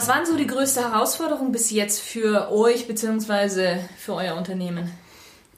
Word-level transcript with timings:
Was 0.00 0.08
waren 0.08 0.24
so 0.24 0.34
die 0.34 0.46
größte 0.46 0.80
Herausforderung 0.80 1.52
bis 1.52 1.70
jetzt 1.70 2.00
für 2.00 2.50
euch 2.50 2.88
bzw. 2.88 3.80
für 3.98 4.14
euer 4.14 4.34
Unternehmen? 4.34 4.90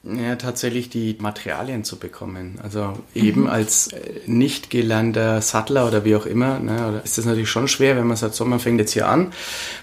Ja, 0.04 0.34
tatsächlich 0.34 0.88
die 0.90 1.16
Materialien 1.20 1.84
zu 1.84 1.96
bekommen. 1.96 2.58
Also 2.60 2.94
eben 3.14 3.42
mhm. 3.42 3.46
als 3.46 3.86
äh, 3.92 4.00
nicht 4.26 4.68
gelernter 4.68 5.40
Sattler 5.40 5.86
oder 5.86 6.04
wie 6.04 6.16
auch 6.16 6.26
immer, 6.26 6.58
ne, 6.58 7.00
ist 7.04 7.18
das 7.18 7.24
natürlich 7.24 7.50
schon 7.50 7.68
schwer, 7.68 7.96
wenn 7.96 8.08
man 8.08 8.16
sagt, 8.16 8.34
so, 8.34 8.44
man 8.44 8.58
fängt 8.58 8.80
jetzt 8.80 8.94
hier 8.94 9.06
an, 9.06 9.32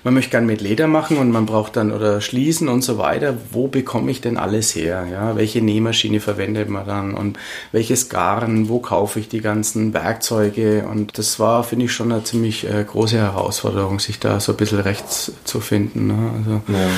man 0.03 0.13
möchte 0.13 0.31
gern 0.31 0.45
mit 0.45 0.59
Leder 0.59 0.87
machen 0.87 1.17
und 1.19 1.31
man 1.31 1.45
braucht 1.45 1.77
dann 1.77 1.93
oder 1.93 2.19
schließen 2.19 2.67
und 2.67 2.81
so 2.81 2.97
weiter. 2.97 3.37
Wo 3.51 3.69
bekomme 3.69 4.11
ich 4.11 4.19
denn 4.19 4.35
alles 4.35 4.75
her? 4.75 5.07
Ja, 5.09 5.37
welche 5.37 5.61
Nähmaschine 5.61 6.19
verwendet 6.19 6.67
man 6.67 6.85
dann 6.85 7.13
und 7.13 7.39
welches 7.71 8.09
Garn? 8.09 8.67
Wo 8.67 8.79
kaufe 8.79 9.21
ich 9.21 9.29
die 9.29 9.39
ganzen 9.39 9.93
Werkzeuge? 9.93 10.85
Und 10.85 11.17
das 11.17 11.39
war, 11.39 11.63
finde 11.63 11.85
ich, 11.85 11.93
schon 11.93 12.11
eine 12.11 12.25
ziemlich 12.25 12.69
äh, 12.69 12.83
große 12.83 13.15
Herausforderung, 13.15 13.99
sich 13.99 14.19
da 14.19 14.41
so 14.41 14.51
ein 14.51 14.57
bisschen 14.57 14.81
rechts 14.81 15.31
zu 15.45 15.61
finden. 15.61 16.07
Ne? 16.07 16.31
Also, 16.37 16.61
ja. 16.67 16.89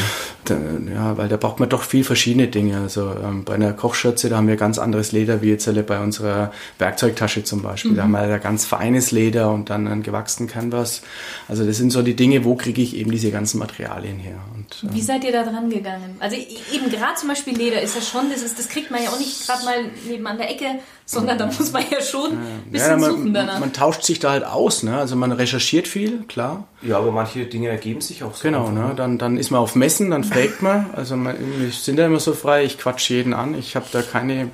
Ja, 0.49 1.17
weil 1.17 1.27
da 1.27 1.37
braucht 1.37 1.59
man 1.59 1.69
doch 1.69 1.83
viel 1.83 2.03
verschiedene 2.03 2.47
Dinge. 2.47 2.81
Also 2.81 3.11
ähm, 3.11 3.43
bei 3.43 3.55
einer 3.55 3.73
Kochschürze, 3.73 4.29
da 4.29 4.37
haben 4.37 4.47
wir 4.47 4.55
ganz 4.55 4.79
anderes 4.79 5.11
Leder 5.11 5.41
wie 5.41 5.49
jetzt 5.49 5.69
bei 5.87 5.99
unserer 5.99 6.51
Werkzeugtasche 6.79 7.43
zum 7.43 7.61
Beispiel. 7.61 7.91
Mhm. 7.91 7.95
Da 7.95 8.03
haben 8.03 8.11
wir 8.11 8.27
da 8.27 8.37
ganz 8.37 8.65
feines 8.65 9.11
Leder 9.11 9.51
und 9.51 9.69
dann 9.69 9.87
einen 9.87 10.03
gewachsenen 10.03 10.49
Canvas. 10.49 11.01
Also 11.47 11.65
das 11.65 11.77
sind 11.77 11.91
so 11.91 12.01
die 12.01 12.15
Dinge, 12.15 12.43
wo 12.43 12.55
kriege 12.55 12.81
ich 12.81 12.95
eben 12.95 13.11
diese 13.11 13.31
ganzen 13.31 13.59
Materialien 13.59 14.17
her. 14.17 14.39
Und, 14.55 14.83
ähm, 14.83 14.95
wie 14.95 15.01
seid 15.01 15.23
ihr 15.23 15.31
da 15.31 15.43
dran 15.43 15.69
gegangen? 15.69 16.15
Also 16.19 16.35
eben 16.35 16.89
gerade 16.89 17.15
zum 17.15 17.29
Beispiel 17.29 17.55
Leder 17.55 17.81
ist 17.81 17.95
ja 17.95 18.01
schon, 18.01 18.29
das, 18.31 18.41
ist, 18.41 18.57
das 18.57 18.67
kriegt 18.69 18.91
man 18.91 19.03
ja 19.03 19.09
auch 19.09 19.19
nicht 19.19 19.45
gerade 19.45 19.63
mal 19.63 19.75
nebenan 20.07 20.37
der 20.37 20.49
Ecke 20.49 20.65
sondern 21.11 21.37
da 21.37 21.45
muss 21.45 21.71
man 21.71 21.83
ja 21.89 22.01
schon 22.01 22.31
ein 22.31 22.71
bisschen 22.71 22.89
ja, 22.89 22.97
man, 22.97 23.11
suchen 23.11 23.33
danach. 23.33 23.59
Man 23.59 23.73
tauscht 23.73 24.03
sich 24.03 24.19
da 24.19 24.31
halt 24.31 24.45
aus, 24.45 24.83
ne? 24.83 24.97
Also 24.97 25.15
man 25.15 25.31
recherchiert 25.31 25.87
viel, 25.87 26.23
klar. 26.27 26.67
Ja, 26.81 26.97
aber 26.97 27.11
manche 27.11 27.45
Dinge 27.45 27.69
ergeben 27.69 28.01
sich 28.01 28.23
auch 28.23 28.33
so. 28.33 28.43
Genau, 28.43 28.71
ne? 28.71 28.87
ne? 28.87 28.93
Dann, 28.95 29.17
dann 29.17 29.37
ist 29.37 29.51
man 29.51 29.59
auf 29.59 29.75
Messen, 29.75 30.09
dann 30.11 30.23
man. 30.61 30.89
Also 30.93 31.15
man, 31.15 31.37
wir 31.59 31.71
sind 31.71 31.99
ja 31.99 32.05
immer 32.05 32.19
so 32.19 32.33
frei, 32.33 32.63
ich 32.63 32.77
quatsch 32.77 33.09
jeden 33.09 33.33
an, 33.33 33.57
ich 33.57 33.75
habe 33.75 33.85
da 33.91 34.01
keine 34.01 34.51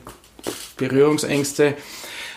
Berührungsängste. 0.77 1.75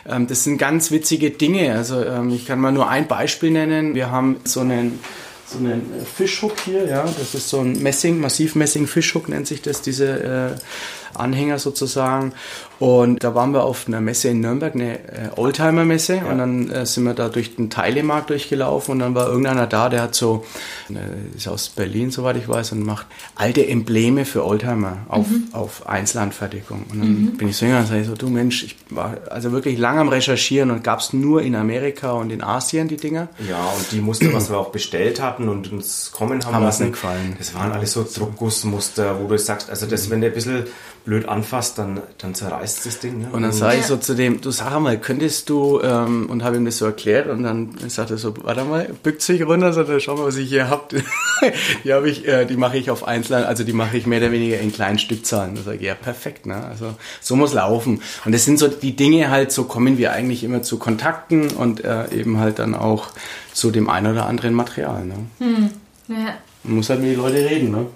Ähm, 0.09 0.27
das 0.27 0.45
sind 0.45 0.59
ganz 0.59 0.91
witzige 0.91 1.31
Dinge. 1.31 1.75
Also 1.75 2.05
ähm, 2.05 2.31
ich 2.31 2.47
kann 2.47 2.61
mal 2.61 2.73
nur 2.73 2.89
ein 2.89 3.09
Beispiel 3.09 3.51
nennen. 3.51 3.95
Wir 3.95 4.11
haben 4.11 4.41
so 4.45 4.61
einen 4.61 5.01
so 5.47 5.59
einen 5.59 5.83
Fischhook 6.17 6.61
hier, 6.65 6.87
ja, 6.87 7.03
das 7.03 7.35
ist 7.35 7.49
so 7.49 7.59
ein 7.59 7.83
Messing, 7.83 8.21
Massivmessing 8.21 8.87
Fischhook 8.87 9.29
nennt 9.29 9.49
sich 9.49 9.61
das, 9.61 9.83
diese 9.83 10.55
äh, 10.55 11.19
Anhänger 11.19 11.59
sozusagen. 11.59 12.33
Und 12.81 13.23
da 13.23 13.35
waren 13.35 13.53
wir 13.53 13.63
auf 13.63 13.87
einer 13.87 14.01
Messe 14.01 14.31
in 14.31 14.41
Nürnberg, 14.41 14.75
eine 14.75 14.95
äh, 14.95 15.29
Oldtimer-Messe. 15.37 16.17
Ja. 16.17 16.25
Und 16.25 16.39
dann 16.39 16.71
äh, 16.71 16.87
sind 16.87 17.05
wir 17.05 17.13
da 17.13 17.29
durch 17.29 17.55
den 17.55 17.69
Teilemarkt 17.69 18.31
durchgelaufen 18.31 18.93
und 18.93 18.99
dann 19.01 19.15
war 19.15 19.29
irgendeiner 19.29 19.67
da, 19.67 19.91
der 19.91 20.01
hat 20.01 20.15
so, 20.15 20.47
äh, 20.89 21.37
ist 21.37 21.47
aus 21.47 21.69
Berlin, 21.69 22.11
soweit 22.11 22.37
ich 22.37 22.49
weiß, 22.49 22.73
und 22.73 22.83
macht 22.83 23.07
alte 23.35 23.67
Embleme 23.67 24.25
für 24.25 24.47
Oldtimer 24.47 24.97
auf, 25.09 25.29
mhm. 25.29 25.49
auf 25.53 25.87
Einzelanfertigung. 25.87 26.87
Und 26.91 27.01
dann 27.01 27.09
mhm. 27.09 27.37
bin 27.37 27.49
ich 27.49 27.59
so 27.59 27.67
hingegangen 27.67 27.87
und 27.87 27.95
sage 27.95 28.05
so, 28.05 28.15
du 28.15 28.31
Mensch, 28.31 28.65
ich 28.65 28.77
war 28.89 29.19
also 29.29 29.53
wirklich 29.53 29.79
lange 29.79 30.01
am 30.01 30.09
Recherchieren 30.09 30.71
und 30.71 30.83
gab 30.83 31.01
es 31.01 31.13
nur 31.13 31.43
in 31.43 31.57
Amerika 31.57 32.13
und 32.13 32.31
in 32.31 32.43
Asien 32.43 32.89
die 32.89 32.97
Dinger. 32.97 33.29
Ja, 33.47 33.63
und 33.77 33.93
die 33.93 34.01
Muster, 34.01 34.33
was 34.33 34.49
wir 34.49 34.57
auch 34.57 34.71
bestellt 34.71 35.21
hatten 35.21 35.51
und 35.51 35.71
uns 35.71 36.13
kommen 36.13 36.43
haben, 36.47 36.55
haben 36.55 36.65
lassen, 36.65 36.85
nicht 36.85 36.93
gefallen. 36.93 37.35
Das 37.37 37.55
waren 37.55 37.73
alles 37.73 37.93
so 37.93 38.07
Druckgussmuster, 38.11 39.21
wo 39.21 39.29
du 39.29 39.39
sagst, 39.39 39.69
also 39.69 39.85
das, 39.85 40.09
wenn 40.09 40.23
der 40.23 40.31
ein 40.31 40.35
bisschen 40.35 40.65
blöd 41.05 41.29
anfasst, 41.29 41.79
dann, 41.79 42.01
dann 42.19 42.35
zerreißt 42.35 42.70
das 42.77 42.99
Ding. 42.99 43.21
Ne? 43.21 43.29
Und 43.33 43.43
dann 43.43 43.53
sage 43.53 43.79
ich 43.79 43.87
so 43.87 43.97
zu 43.97 44.15
dem, 44.15 44.41
du 44.41 44.51
sag 44.51 44.79
mal, 44.81 44.99
könntest 44.99 45.49
du, 45.49 45.81
ähm, 45.83 46.29
und 46.31 46.43
habe 46.45 46.57
ihm 46.57 46.65
das 46.65 46.79
so 46.79 46.87
erklärt 46.87 47.29
und 47.29 47.43
dann 47.43 47.71
sagt 47.89 48.11
er 48.11 48.19
so, 48.19 48.35
warte 48.43 48.65
mal, 48.65 48.91
bückt 49.03 49.23
sich 49.23 49.45
runter, 49.45 49.73
sagt 49.73 49.89
er, 49.89 50.01
schau 50.01 50.17
mal, 50.17 50.27
was 50.27 50.37
ich 50.37 50.49
hier 50.49 50.69
hab. 50.69 50.91
die 51.85 51.93
habe 51.93 52.09
ich, 52.09 52.27
äh, 52.27 52.45
die 52.45 52.57
mache 52.57 52.79
ich 52.79 52.91
auf 52.91 53.07
Einzelnen, 53.07 53.45
also 53.45 53.65
die 53.65 53.73
mache 53.73 53.97
ich 53.97 54.07
mehr 54.07 54.21
oder 54.21 54.33
weniger 54.33 54.59
in 54.59 54.73
kleinen 54.73 54.99
Stückzahlen. 54.99 55.55
Da 55.55 55.63
sage 55.63 55.77
ich, 55.79 55.83
ja, 55.83 55.95
perfekt, 55.95 56.47
ne? 56.47 56.65
Also 56.65 56.95
so 57.21 57.37
muss 57.37 57.53
laufen. 57.53 58.03
Und 58.25 58.33
das 58.33 58.45
sind 58.45 58.59
so 58.59 58.69
die 58.69 58.97
Dinge 58.97 59.31
halt, 59.31 59.53
so 59.53 59.65
kommen 59.65 59.99
wir 59.99 60.13
eigentlich 60.13 60.45
immer 60.45 60.63
zu 60.63 60.79
Kontakten 60.79 61.49
und 61.51 61.85
äh, 61.85 62.11
eben 62.13 62.39
halt 62.39 62.59
dann 62.59 62.75
auch 62.75 63.09
zu 63.53 63.71
dem 63.71 63.89
einen 63.91 64.13
oder 64.13 64.27
anderen 64.27 64.55
Material. 64.55 65.05
Ne? 65.05 65.15
Hm. 65.39 65.71
Ja. 66.09 66.35
Man 66.65 66.77
muss 66.77 66.91
halt 66.91 67.01
mit 67.01 67.13
den 67.13 67.19
Leuten 67.19 67.37
reden, 67.37 67.71
ne? 67.71 67.87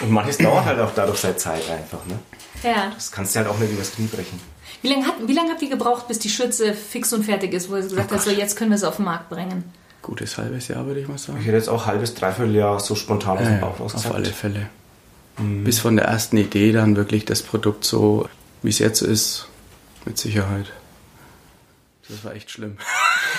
Und 0.00 0.10
manches 0.10 0.38
dauert 0.38 0.64
halt 0.64 0.80
auch 0.80 0.92
dadurch 0.94 1.18
seine 1.18 1.36
Zeit 1.36 1.68
einfach, 1.70 2.04
ne? 2.06 2.18
Ja. 2.62 2.92
Das 2.94 3.10
kannst 3.10 3.34
du 3.34 3.40
halt 3.40 3.48
auch 3.48 3.58
nicht 3.58 3.72
übers 3.72 3.92
Knie 3.92 4.06
brechen. 4.06 4.40
Wie 4.82 4.88
lange, 4.88 5.06
hat, 5.06 5.14
wie 5.26 5.32
lange 5.32 5.50
habt 5.50 5.62
ihr 5.62 5.70
gebraucht, 5.70 6.08
bis 6.08 6.18
die 6.18 6.28
Schürze 6.28 6.74
fix 6.74 7.12
und 7.12 7.24
fertig 7.24 7.52
ist, 7.52 7.70
wo 7.70 7.76
ihr 7.76 7.82
gesagt 7.82 8.10
oh 8.10 8.14
habt, 8.14 8.24
so 8.24 8.30
jetzt 8.30 8.56
können 8.56 8.70
wir 8.70 8.78
sie 8.78 8.88
auf 8.88 8.96
den 8.96 9.04
Markt 9.04 9.30
bringen? 9.30 9.64
Gutes 10.02 10.36
halbes 10.38 10.68
Jahr, 10.68 10.84
würde 10.86 11.00
ich 11.00 11.08
mal 11.08 11.18
sagen. 11.18 11.38
Ich 11.40 11.46
hätte 11.46 11.56
jetzt 11.56 11.68
auch 11.68 11.86
halbes, 11.86 12.14
dreiviertel 12.14 12.56
Jahr 12.56 12.80
so 12.80 12.96
spontan 12.96 13.38
aus 13.38 13.46
dem 13.46 13.60
Bauch 13.60 13.78
raus 13.78 13.94
Auf 13.94 14.12
alle 14.12 14.26
Fälle. 14.26 14.68
Mhm. 15.38 15.62
Bis 15.62 15.78
von 15.78 15.96
der 15.96 16.06
ersten 16.06 16.36
Idee 16.36 16.72
dann 16.72 16.96
wirklich 16.96 17.24
das 17.24 17.42
Produkt 17.42 17.84
so, 17.84 18.28
wie 18.62 18.70
es 18.70 18.80
jetzt 18.80 19.02
ist, 19.02 19.46
mit 20.04 20.18
Sicherheit. 20.18 20.72
Das 22.12 22.24
war 22.24 22.34
echt 22.34 22.50
schlimm. 22.50 22.76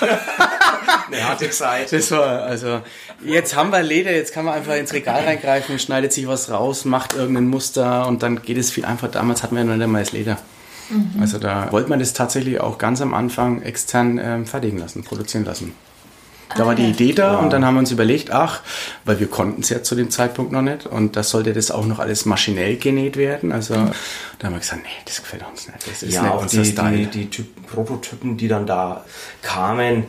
Eine 0.00 1.28
harte 1.28 1.48
Zeit. 1.50 1.92
Das 1.92 2.10
war, 2.10 2.42
also, 2.42 2.80
jetzt 3.24 3.54
haben 3.54 3.70
wir 3.70 3.82
Leder, 3.82 4.10
jetzt 4.10 4.32
kann 4.32 4.44
man 4.44 4.54
einfach 4.54 4.74
ins 4.74 4.92
Regal 4.92 5.22
reingreifen, 5.24 5.78
schneidet 5.78 6.12
sich 6.12 6.26
was 6.26 6.50
raus, 6.50 6.84
macht 6.84 7.14
irgendein 7.14 7.46
Muster 7.46 8.08
und 8.08 8.24
dann 8.24 8.42
geht 8.42 8.58
es 8.58 8.72
viel 8.72 8.84
einfacher. 8.84 9.12
Damals 9.12 9.44
hatten 9.44 9.54
wir 9.54 9.62
ja 9.62 9.68
noch 9.68 9.76
nicht 9.76 9.86
mal 9.86 10.00
das 10.00 10.12
Leder. 10.12 10.38
Mhm. 10.90 11.20
Also 11.20 11.38
da 11.38 11.70
wollte 11.70 11.88
man 11.88 12.00
das 12.00 12.14
tatsächlich 12.14 12.60
auch 12.60 12.78
ganz 12.78 13.00
am 13.00 13.14
Anfang 13.14 13.62
extern 13.62 14.18
ähm, 14.18 14.46
fertigen 14.46 14.78
lassen, 14.78 15.04
produzieren 15.04 15.44
lassen. 15.44 15.72
Da 16.56 16.66
war 16.66 16.74
die 16.74 16.84
Idee 16.84 17.12
da 17.12 17.36
und 17.36 17.52
dann 17.52 17.64
haben 17.64 17.74
wir 17.74 17.80
uns 17.80 17.90
überlegt, 17.90 18.30
ach, 18.30 18.60
weil 19.04 19.20
wir 19.20 19.26
konnten 19.26 19.62
es 19.62 19.68
ja 19.68 19.82
zu 19.82 19.94
dem 19.94 20.10
Zeitpunkt 20.10 20.52
noch 20.52 20.62
nicht 20.62 20.86
und 20.86 21.16
das 21.16 21.30
sollte 21.30 21.52
das 21.52 21.70
auch 21.70 21.84
noch 21.84 21.98
alles 21.98 22.24
maschinell 22.26 22.76
genäht 22.76 23.16
werden. 23.16 23.52
Also 23.52 23.74
mhm. 23.74 23.90
da 24.38 24.46
haben 24.46 24.54
wir 24.54 24.60
gesagt, 24.60 24.82
nee, 24.82 24.88
das 25.04 25.20
gefällt 25.22 25.44
uns 25.50 25.66
nicht. 25.66 25.86
Das 25.86 26.02
ist 26.02 26.12
ja, 26.12 26.22
nicht 26.22 26.32
auch 26.32 26.46
die, 26.46 26.74
die, 26.74 27.06
die 27.06 27.30
Typ 27.30 27.66
Prototypen, 27.66 28.36
die 28.36 28.48
dann 28.48 28.66
da 28.66 29.04
kamen, 29.42 30.04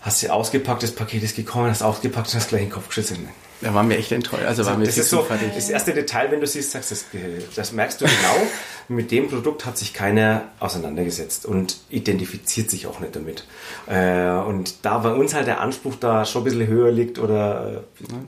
hast 0.00 0.22
du 0.22 0.32
ausgepackt, 0.32 0.82
das 0.82 0.90
Paket 0.90 1.22
ist 1.22 1.36
gekommen, 1.36 1.70
hast 1.70 1.82
ausgepackt 1.82 2.28
und 2.28 2.34
hast 2.34 2.48
gleich 2.48 2.62
in 2.62 2.68
den 2.68 2.74
Kopf 2.74 2.88
geschissen. 2.88 3.28
Da 3.64 3.72
waren 3.72 3.88
wir 3.88 3.98
echt 3.98 4.12
enttäuscht. 4.12 4.44
Also 4.44 4.66
waren 4.66 4.80
wir 4.80 4.86
das 4.86 4.98
ist 4.98 5.08
so 5.08 5.22
fertig. 5.22 5.48
das 5.54 5.70
erste 5.70 5.94
Detail, 5.94 6.30
wenn 6.30 6.40
du 6.40 6.46
siehst, 6.46 6.72
sagst 6.72 6.90
das, 6.90 7.06
das 7.56 7.72
merkst 7.72 7.98
du 7.98 8.04
genau. 8.04 8.46
mit 8.88 9.10
dem 9.10 9.28
Produkt 9.28 9.64
hat 9.64 9.78
sich 9.78 9.94
keiner 9.94 10.48
auseinandergesetzt 10.60 11.46
und 11.46 11.78
identifiziert 11.88 12.68
sich 12.68 12.86
auch 12.86 13.00
nicht 13.00 13.16
damit. 13.16 13.46
Äh, 13.86 14.28
und 14.28 14.84
da 14.84 14.98
bei 14.98 15.14
uns 15.14 15.32
halt 15.32 15.46
der 15.46 15.62
Anspruch 15.62 15.94
da 15.98 16.26
schon 16.26 16.42
ein 16.42 16.44
bisschen 16.44 16.66
höher 16.66 16.92
liegt 16.92 17.18
oder 17.18 17.84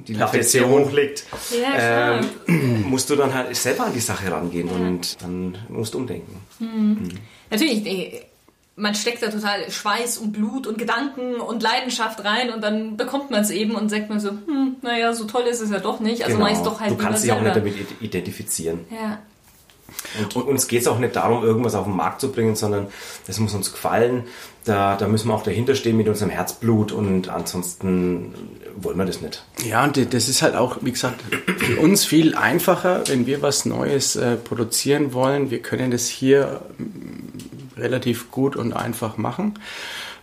die 0.09 0.15
Latte 0.15 0.43
sehr 0.43 0.67
hoch 0.71 0.91
liegt, 0.91 1.27
ja, 1.51 2.21
ähm, 2.47 2.85
musst 2.89 3.11
du 3.11 3.17
dann 3.17 3.35
halt 3.35 3.55
selber 3.55 3.85
an 3.85 3.93
die 3.93 4.01
Sache 4.01 4.33
rangehen 4.33 4.71
und 4.71 5.21
dann 5.21 5.59
musst 5.69 5.93
du 5.93 5.99
umdenken. 5.99 6.41
Mhm. 6.61 6.69
Mhm. 6.69 7.09
Natürlich, 7.51 8.25
man 8.77 8.95
steckt 8.95 9.23
da 9.23 9.29
total 9.29 9.71
Schweiß 9.71 10.19
und 10.19 10.33
Blut 10.33 10.67
und 10.67 10.77
Gedanken 10.77 11.37
und 11.37 11.63
Leidenschaft 11.63 12.25
rein 12.25 12.51
und 12.51 12.63
dann 12.63 12.99
bekommt 12.99 13.31
man 13.31 13.41
es 13.41 13.51
eben 13.51 13.75
und 13.75 13.89
sagt 13.89 14.11
man 14.11 14.21
so, 14.21 14.31
hm, 14.31 14.77
naja, 14.83 15.15
so 15.15 15.25
toll 15.25 15.45
ist 15.45 15.61
es 15.61 15.71
ja 15.71 15.79
doch 15.79 15.99
nicht. 15.99 16.23
Also 16.25 16.37
genau. 16.37 16.45
man 16.45 16.55
ist 16.55 16.65
doch 16.65 16.81
halt 16.81 16.91
Du 16.91 16.97
kannst 16.97 17.25
dich 17.25 17.33
auch 17.33 17.41
nicht 17.41 17.57
damit 17.57 17.75
identifizieren. 18.01 18.81
Ja. 18.91 19.19
Und, 20.21 20.37
und 20.37 20.43
uns 20.45 20.69
geht 20.69 20.83
es 20.83 20.89
auch 20.89 20.99
nicht 20.99 21.17
darum, 21.17 21.43
irgendwas 21.43 21.75
auf 21.75 21.85
den 21.85 21.97
Markt 21.97 22.21
zu 22.21 22.31
bringen, 22.31 22.55
sondern 22.55 22.89
das 23.27 23.39
muss 23.39 23.55
uns 23.55 23.73
gefallen. 23.73 24.25
Da, 24.65 24.97
da 24.97 25.09
müssen 25.09 25.29
wir 25.29 25.35
auch 25.35 25.43
dahinter 25.43 25.75
stehen 25.75 25.97
mit 25.97 26.09
unserem 26.09 26.31
Herzblut 26.31 26.93
und 26.93 27.29
ansonsten 27.29 28.35
wollen 28.77 28.99
wir 28.99 29.05
das 29.05 29.21
nicht. 29.21 29.45
Ja, 29.65 29.85
und 29.85 30.13
das 30.13 30.29
ist 30.29 30.43
halt 30.43 30.55
auch, 30.55 30.79
wie 30.83 30.91
gesagt, 30.91 31.23
für 31.59 31.81
uns 31.81 32.05
viel 32.05 32.35
einfacher, 32.35 33.05
wenn 33.07 33.27
wir 33.27 33.43
was 33.43 33.65
Neues 33.65 34.17
äh, 34.17 34.37
produzieren 34.37 35.13
wollen. 35.15 35.51
Wir 35.51 35.63
können 35.63 35.93
das 35.93 36.09
hier 36.09 36.63
relativ 37.77 38.31
gut 38.31 38.57
und 38.57 38.73
einfach 38.73 39.17
machen 39.17 39.55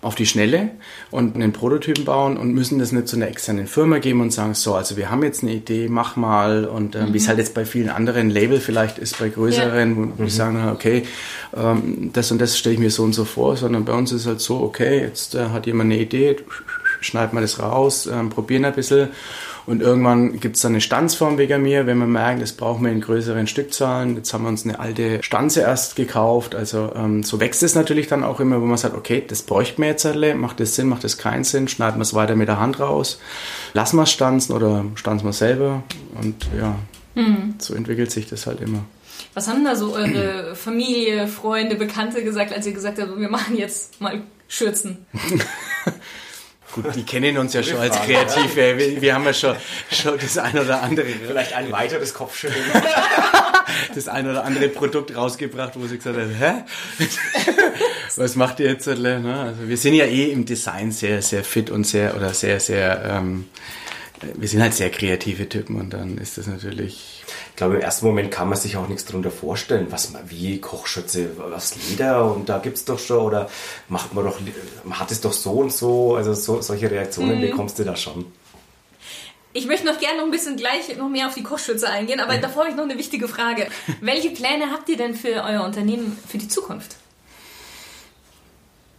auf 0.03 0.15
die 0.15 0.25
Schnelle 0.25 0.71
und 1.11 1.35
einen 1.35 1.53
Prototypen 1.53 2.03
bauen 2.05 2.37
und 2.37 2.53
müssen 2.53 2.77
das 2.79 2.91
nicht 2.91 3.07
zu 3.07 3.15
einer 3.15 3.27
externen 3.27 3.67
Firma 3.67 3.99
geben 3.99 4.21
und 4.21 4.33
sagen, 4.33 4.53
so, 4.53 4.75
also 4.75 4.97
wir 4.97 5.09
haben 5.09 5.23
jetzt 5.23 5.43
eine 5.43 5.53
Idee, 5.53 5.87
mach 5.89 6.15
mal 6.15 6.65
und 6.65 6.95
äh, 6.95 7.05
mhm. 7.05 7.13
wie 7.13 7.17
es 7.17 7.27
halt 7.27 7.37
jetzt 7.37 7.53
bei 7.53 7.65
vielen 7.65 7.89
anderen 7.89 8.29
Label 8.29 8.59
vielleicht 8.59 8.99
ist, 8.99 9.17
bei 9.17 9.29
größeren, 9.29 9.89
ja. 9.89 9.95
wo 10.17 10.21
mhm. 10.21 10.25
die 10.25 10.31
sagen, 10.31 10.69
okay, 10.69 11.03
ähm, 11.55 12.11
das 12.11 12.31
und 12.31 12.39
das 12.39 12.57
stelle 12.57 12.73
ich 12.73 12.79
mir 12.79 12.91
so 12.91 13.03
und 13.03 13.13
so 13.13 13.25
vor, 13.25 13.55
sondern 13.55 13.85
bei 13.85 13.93
uns 13.93 14.11
ist 14.11 14.27
halt 14.27 14.41
so, 14.41 14.59
okay, 14.59 14.99
jetzt 14.99 15.35
äh, 15.35 15.49
hat 15.49 15.65
jemand 15.65 15.91
eine 15.91 16.01
Idee, 16.01 16.35
schneiden 16.99 17.33
wir 17.33 17.41
das 17.41 17.59
raus, 17.59 18.07
ähm, 18.11 18.29
probieren 18.29 18.65
ein 18.65 18.73
bisschen 18.73 19.09
und 19.65 19.81
irgendwann 19.81 20.39
gibt 20.39 20.57
es 20.57 20.61
dann 20.61 20.73
eine 20.73 20.81
Stanzform 20.81 21.37
wegen 21.37 21.61
mir, 21.61 21.85
wenn 21.85 21.97
wir 21.97 22.05
merken, 22.07 22.41
das 22.41 22.51
brauchen 22.51 22.83
wir 22.83 22.91
in 22.91 22.99
größeren 22.99 23.47
Stückzahlen. 23.47 24.17
Jetzt 24.17 24.33
haben 24.33 24.43
wir 24.43 24.49
uns 24.49 24.65
eine 24.65 24.79
alte 24.79 25.23
Stanze 25.23 25.61
erst 25.61 25.95
gekauft. 25.95 26.53
Also 26.53 26.91
ähm, 26.95 27.23
so 27.23 27.39
wächst 27.39 27.63
es 27.63 27.73
natürlich 27.73 28.07
dann 28.07 28.23
auch 28.23 28.39
immer, 28.39 28.61
wo 28.61 28.65
man 28.65 28.77
sagt, 28.77 28.95
okay, 28.95 29.23
das 29.25 29.41
bräuchte 29.41 29.79
man 29.79 29.89
jetzt 29.89 30.05
alle. 30.05 30.35
Macht 30.35 30.59
das 30.59 30.75
Sinn, 30.75 30.89
macht 30.89 31.03
das 31.05 31.17
keinen 31.17 31.45
Sinn? 31.45 31.67
Schneiden 31.69 31.97
wir 31.97 32.03
es 32.03 32.13
weiter 32.13 32.35
mit 32.35 32.49
der 32.49 32.59
Hand 32.59 32.79
raus? 32.79 33.19
Lassen 33.73 33.97
wir 33.97 34.03
es 34.03 34.11
stanzen 34.11 34.53
oder 34.53 34.85
stanzen 34.95 35.25
wir 35.25 35.29
es 35.29 35.37
selber? 35.37 35.83
Und 36.21 36.35
ja, 36.59 36.75
mhm. 37.15 37.55
so 37.57 37.73
entwickelt 37.73 38.11
sich 38.11 38.27
das 38.27 38.45
halt 38.47 38.59
immer. 38.59 38.83
Was 39.33 39.47
haben 39.47 39.63
da 39.63 39.75
so 39.75 39.93
eure 39.93 40.55
Familie, 40.55 41.27
Freunde, 41.27 41.75
Bekannte 41.75 42.23
gesagt, 42.23 42.53
als 42.53 42.67
ihr 42.67 42.73
gesagt 42.73 42.99
habt, 42.99 43.17
wir 43.17 43.29
machen 43.29 43.57
jetzt 43.57 43.99
mal 44.01 44.21
Schürzen? 44.47 45.05
Gut, 46.73 46.95
die 46.95 47.03
kennen 47.03 47.37
uns 47.37 47.53
ja 47.53 47.61
schon 47.61 47.77
als 47.77 47.95
Kreative. 48.01 48.77
Wir, 48.79 49.01
wir, 49.01 49.13
haben 49.13 49.25
ja 49.25 49.33
schon, 49.33 49.55
schon 49.91 50.17
das 50.17 50.39
ein 50.39 50.57
oder 50.57 50.81
andere. 50.81 51.05
Vielleicht 51.05 51.53
ein 51.53 51.71
weiteres 51.71 52.15
Kopfschütteln. 52.15 52.65
das 53.95 54.07
ein 54.07 54.27
oder 54.27 54.43
andere 54.43 54.69
Produkt 54.69 55.15
rausgebracht, 55.15 55.73
wo 55.75 55.85
sie 55.85 55.97
gesagt 55.97 56.17
haben, 56.17 56.33
hä? 56.33 56.63
Was 58.15 58.35
macht 58.35 58.59
ihr 58.59 58.71
jetzt? 58.71 58.87
Ne? 58.87 59.39
Also 59.39 59.67
wir 59.67 59.77
sind 59.77 59.93
ja 59.93 60.05
eh 60.05 60.31
im 60.31 60.45
Design 60.45 60.91
sehr, 60.91 61.21
sehr 61.21 61.43
fit 61.43 61.69
und 61.69 61.85
sehr, 61.85 62.15
oder 62.15 62.33
sehr, 62.33 62.59
sehr, 62.59 63.03
ähm, 63.05 63.45
wir 64.35 64.47
sind 64.47 64.61
halt 64.61 64.73
sehr 64.73 64.89
kreative 64.89 65.47
Typen 65.49 65.79
und 65.79 65.91
dann 65.91 66.17
ist 66.17 66.37
das 66.37 66.47
natürlich. 66.47 67.23
Ich 67.49 67.55
glaube, 67.55 67.75
im 67.75 67.81
ersten 67.81 68.05
Moment 68.05 68.31
kann 68.31 68.49
man 68.49 68.57
sich 68.57 68.77
auch 68.77 68.87
nichts 68.87 69.05
darunter 69.05 69.31
vorstellen, 69.31 69.87
was 69.89 70.11
man, 70.11 70.29
wie 70.29 70.59
Kochschütze, 70.59 71.31
was 71.37 71.75
Leder 71.89 72.33
und 72.33 72.49
da 72.49 72.57
gibt 72.57 72.77
es 72.77 72.85
doch 72.85 72.99
schon 72.99 73.25
oder 73.25 73.49
macht 73.89 74.13
man 74.13 74.25
doch, 74.25 74.39
man 74.83 74.99
hat 74.99 75.11
es 75.11 75.21
doch 75.21 75.33
so 75.33 75.51
und 75.51 75.71
so, 75.71 76.15
also 76.15 76.33
so, 76.33 76.61
solche 76.61 76.89
Reaktionen 76.89 77.37
mhm. 77.37 77.41
bekommst 77.41 77.79
du 77.79 77.83
da 77.83 77.95
schon. 77.95 78.25
Ich 79.55 79.67
möchte 79.67 79.85
noch 79.85 79.99
gerne 79.99 80.17
noch 80.17 80.25
ein 80.25 80.31
bisschen 80.31 80.57
gleich 80.57 80.97
noch 80.97 81.09
mehr 81.09 81.27
auf 81.27 81.35
die 81.35 81.43
Kochschütze 81.43 81.87
eingehen, 81.87 82.19
aber 82.19 82.37
davor 82.39 82.63
habe 82.63 82.71
ich 82.71 82.75
noch 82.75 82.85
eine 82.85 82.97
wichtige 82.97 83.27
Frage. 83.27 83.67
Welche 84.01 84.31
Pläne 84.31 84.71
habt 84.71 84.89
ihr 84.89 84.97
denn 84.97 85.13
für 85.13 85.43
euer 85.43 85.63
Unternehmen 85.63 86.17
für 86.27 86.39
die 86.39 86.47
Zukunft? 86.47 86.95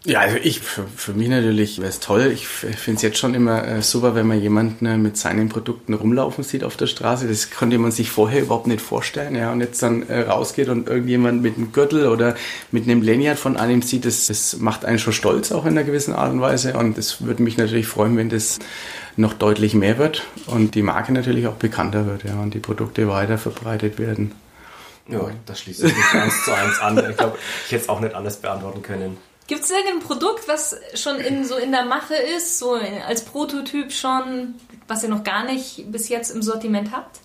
Ja, 0.07 0.21
also 0.21 0.37
ich, 0.37 0.61
für, 0.61 0.85
für 0.97 1.15
mich 1.15 1.31
natürlich 1.31 1.79
wäre 1.79 1.89
es 1.89 1.99
toll. 1.99 2.31
Ich 2.35 2.47
finde 2.47 2.97
es 2.97 3.03
jetzt 3.03 3.17
schon 3.17 3.33
immer 3.33 3.67
äh, 3.67 3.81
super, 3.81 4.15
wenn 4.15 4.27
man 4.27 4.39
jemanden 4.39 4.85
äh, 4.85 4.99
mit 4.99 5.17
seinen 5.17 5.49
Produkten 5.49 5.95
rumlaufen 5.95 6.45
sieht 6.45 6.63
auf 6.63 6.77
der 6.77 6.89
Straße. 6.89 7.27
Das 7.27 7.51
konnte 7.51 7.79
man 7.79 7.91
sich 7.91 8.11
vorher 8.11 8.43
überhaupt 8.43 8.67
nicht 8.67 8.83
vorstellen. 8.83 9.35
Ja, 9.35 9.51
und 9.51 9.61
jetzt 9.61 9.83
dann 9.83 10.07
äh, 10.11 10.21
rausgeht 10.21 10.69
und 10.69 10.89
irgendjemand 10.89 11.41
mit 11.41 11.57
einem 11.57 11.73
Gürtel 11.73 12.09
oder 12.09 12.35
mit 12.71 12.85
einem 12.85 13.01
Lanyard 13.01 13.39
von 13.39 13.57
einem 13.57 13.81
sieht, 13.81 14.05
das, 14.05 14.27
das 14.27 14.59
macht 14.59 14.85
einen 14.85 14.99
schon 14.99 15.15
stolz 15.15 15.53
auch 15.53 15.65
in 15.65 15.71
einer 15.71 15.85
gewissen 15.85 16.13
Art 16.13 16.33
und 16.33 16.43
Weise. 16.43 16.75
Und 16.75 16.99
es 16.99 17.23
würde 17.23 17.43
mich 17.43 17.57
natürlich 17.57 17.87
freuen, 17.87 18.19
wenn 18.19 18.29
das 18.29 18.59
noch 19.17 19.33
deutlich 19.33 19.73
mehr 19.73 19.97
wird 19.97 20.23
und 20.47 20.75
die 20.75 20.83
Marke 20.83 21.15
natürlich 21.15 21.47
auch 21.47 21.55
bekannter 21.55 22.05
wird, 22.05 22.25
ja, 22.25 22.35
und 22.35 22.53
die 22.53 22.59
Produkte 22.59 23.09
weiter 23.09 23.39
verbreitet 23.39 23.99
werden. 23.99 24.33
Ja, 25.09 25.31
das 25.47 25.61
schließt 25.61 25.85
nicht 25.85 25.97
eins 26.15 26.45
zu 26.45 26.53
eins 26.53 26.79
an. 26.81 26.99
Ich 27.11 27.17
glaube, 27.17 27.39
ich 27.65 27.73
hätte 27.73 27.85
es 27.85 27.89
auch 27.89 28.01
nicht 28.01 28.15
alles 28.15 28.37
beantworten 28.37 28.83
können. 28.83 29.17
Gibt 29.47 29.65
es 29.65 29.71
irgendein 29.71 30.01
Produkt, 30.01 30.49
was 30.49 30.77
schon 30.95 31.17
in, 31.17 31.45
so 31.45 31.57
in 31.57 31.71
der 31.71 31.85
Mache 31.85 32.15
ist, 32.15 32.59
so 32.59 32.79
als 33.07 33.25
Prototyp 33.25 33.93
schon, 33.93 34.55
was 34.89 35.03
ihr 35.03 35.11
noch 35.11 35.23
gar 35.23 35.45
nicht 35.45 35.91
bis 35.93 36.09
jetzt 36.09 36.31
im 36.31 36.43
Sortiment 36.43 36.93
habt? 36.93 37.21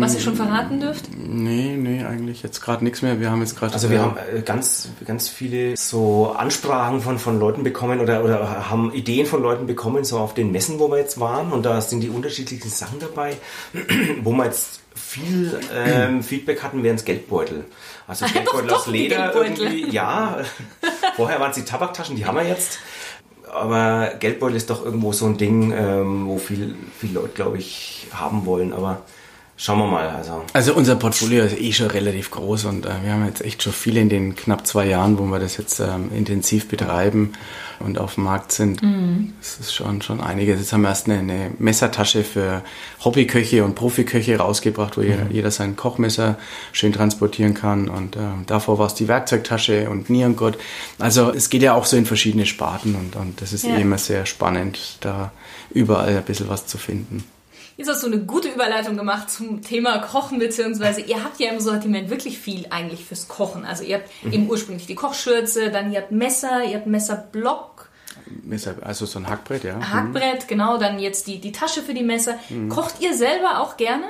Was 0.00 0.14
ihr 0.14 0.20
schon 0.20 0.36
verraten 0.36 0.78
dürft? 0.78 1.06
Nee, 1.16 1.76
nee, 1.76 2.04
eigentlich 2.04 2.44
jetzt 2.44 2.60
gerade 2.60 2.84
nichts 2.84 3.02
mehr. 3.02 3.18
Wir 3.18 3.30
haben 3.30 3.40
jetzt 3.40 3.58
gerade. 3.58 3.72
Also 3.72 3.90
wir 3.90 4.00
haben 4.00 4.16
äh, 4.16 4.42
ganz, 4.42 4.88
ganz 5.04 5.28
viele 5.28 5.76
so 5.76 6.32
Ansprachen 6.36 7.00
von, 7.00 7.18
von 7.18 7.40
Leuten 7.40 7.64
bekommen 7.64 7.98
oder, 7.98 8.22
oder 8.22 8.70
haben 8.70 8.92
Ideen 8.92 9.26
von 9.26 9.42
Leuten 9.42 9.66
bekommen, 9.66 10.04
so 10.04 10.18
auf 10.18 10.32
den 10.32 10.52
Messen, 10.52 10.78
wo 10.78 10.90
wir 10.90 10.98
jetzt 10.98 11.18
waren. 11.18 11.50
Und 11.50 11.64
da 11.64 11.80
sind 11.80 12.00
die 12.00 12.10
unterschiedlichen 12.10 12.68
Sachen 12.68 13.00
dabei, 13.00 13.36
wo 14.22 14.30
wir 14.32 14.44
jetzt 14.44 14.80
viel 14.94 15.58
ähm, 15.74 16.22
Feedback 16.22 16.62
hatten, 16.62 16.84
wären 16.84 16.94
es 16.94 17.04
Geldbeutel. 17.04 17.64
Also 18.06 18.26
Geldbeutel 18.26 18.70
aus 18.70 18.86
Leder 18.86 19.34
irgendwie. 19.34 19.90
Ja, 19.90 20.38
vorher 21.16 21.40
waren 21.40 21.50
es 21.50 21.56
die 21.56 21.64
Tabaktaschen, 21.64 22.16
die 22.16 22.26
haben 22.26 22.36
wir 22.36 22.46
jetzt. 22.46 22.78
Aber 23.52 24.14
Geldbeutel 24.18 24.56
ist 24.56 24.70
doch 24.70 24.84
irgendwo 24.84 25.12
so 25.12 25.26
ein 25.26 25.36
Ding, 25.36 25.72
ähm, 25.72 26.26
wo 26.26 26.38
viel, 26.38 26.74
viele 26.98 27.14
Leute, 27.14 27.34
glaube 27.34 27.58
ich, 27.58 28.08
haben 28.12 28.46
wollen. 28.46 28.72
Aber 28.72 29.02
Schauen 29.56 29.78
wir 29.78 29.86
mal. 29.86 30.08
Also. 30.08 30.42
also 30.52 30.74
unser 30.74 30.96
Portfolio 30.96 31.44
ist 31.44 31.58
eh 31.60 31.72
schon 31.72 31.86
relativ 31.86 32.32
groß 32.32 32.64
und 32.64 32.86
äh, 32.86 32.90
wir 33.04 33.12
haben 33.12 33.24
jetzt 33.24 33.40
echt 33.40 33.62
schon 33.62 33.72
viele 33.72 34.00
in 34.00 34.08
den 34.08 34.34
knapp 34.34 34.66
zwei 34.66 34.86
Jahren, 34.86 35.16
wo 35.16 35.24
wir 35.26 35.38
das 35.38 35.56
jetzt 35.58 35.78
ähm, 35.78 36.10
intensiv 36.12 36.68
betreiben 36.68 37.34
und 37.78 37.98
auf 37.98 38.14
dem 38.14 38.24
Markt 38.24 38.50
sind. 38.50 38.82
Mhm. 38.82 39.34
Das 39.40 39.58
ist 39.60 39.72
schon, 39.72 40.02
schon 40.02 40.20
einiges. 40.20 40.58
Jetzt 40.58 40.72
haben 40.72 40.82
wir 40.82 40.88
erst 40.88 41.08
eine, 41.08 41.18
eine 41.18 41.50
Messertasche 41.58 42.24
für 42.24 42.62
Hobbyköche 43.04 43.64
und 43.64 43.76
Profiköche 43.76 44.38
rausgebracht, 44.38 44.96
wo 44.96 45.02
mhm. 45.02 45.06
jeder, 45.06 45.26
jeder, 45.30 45.50
sein 45.52 45.76
Kochmesser 45.76 46.36
schön 46.72 46.92
transportieren 46.92 47.54
kann. 47.54 47.88
Und 47.88 48.16
äh, 48.16 48.20
davor 48.46 48.80
war 48.80 48.86
es 48.86 48.94
die 48.94 49.06
Werkzeugtasche 49.06 49.88
und 49.88 50.10
Nierengurt. 50.10 50.58
Also 50.98 51.30
es 51.32 51.48
geht 51.48 51.62
ja 51.62 51.74
auch 51.74 51.84
so 51.84 51.96
in 51.96 52.06
verschiedene 52.06 52.46
Sparten 52.46 52.96
und, 52.96 53.14
und 53.14 53.40
das 53.40 53.52
ist 53.52 53.64
ja. 53.64 53.76
eh 53.76 53.82
immer 53.82 53.98
sehr 53.98 54.26
spannend, 54.26 54.98
da 55.00 55.30
überall 55.70 56.16
ein 56.16 56.24
bisschen 56.24 56.48
was 56.48 56.66
zu 56.66 56.76
finden. 56.76 57.24
Jetzt 57.76 57.88
hast 57.88 58.02
du 58.04 58.06
eine 58.06 58.20
gute 58.20 58.48
Überleitung 58.48 58.96
gemacht 58.96 59.30
zum 59.30 59.62
Thema 59.62 59.98
Kochen, 59.98 60.38
beziehungsweise 60.38 61.00
ihr 61.00 61.24
habt 61.24 61.40
ja 61.40 61.50
im 61.50 61.58
Sortiment 61.58 62.08
wirklich 62.08 62.38
viel 62.38 62.66
eigentlich 62.70 63.04
fürs 63.04 63.26
Kochen. 63.26 63.64
Also 63.64 63.82
ihr 63.82 63.96
habt 63.96 64.10
mhm. 64.24 64.32
eben 64.32 64.50
ursprünglich 64.50 64.86
die 64.86 64.94
Kochschürze, 64.94 65.70
dann 65.70 65.92
ihr 65.92 66.00
habt 66.00 66.12
Messer, 66.12 66.64
ihr 66.64 66.76
habt 66.76 66.86
Messerblock. 66.86 67.88
Messer, 68.42 68.76
also 68.82 69.06
so 69.06 69.18
ein 69.18 69.28
Hackbrett, 69.28 69.64
ja. 69.64 69.80
Hackbrett, 69.80 70.44
mhm. 70.44 70.48
genau, 70.48 70.78
dann 70.78 70.98
jetzt 70.98 71.26
die, 71.26 71.40
die 71.40 71.52
Tasche 71.52 71.82
für 71.82 71.94
die 71.94 72.04
Messer. 72.04 72.38
Mhm. 72.48 72.68
Kocht 72.68 73.00
ihr 73.00 73.14
selber 73.14 73.60
auch 73.60 73.76
gerne? 73.76 74.06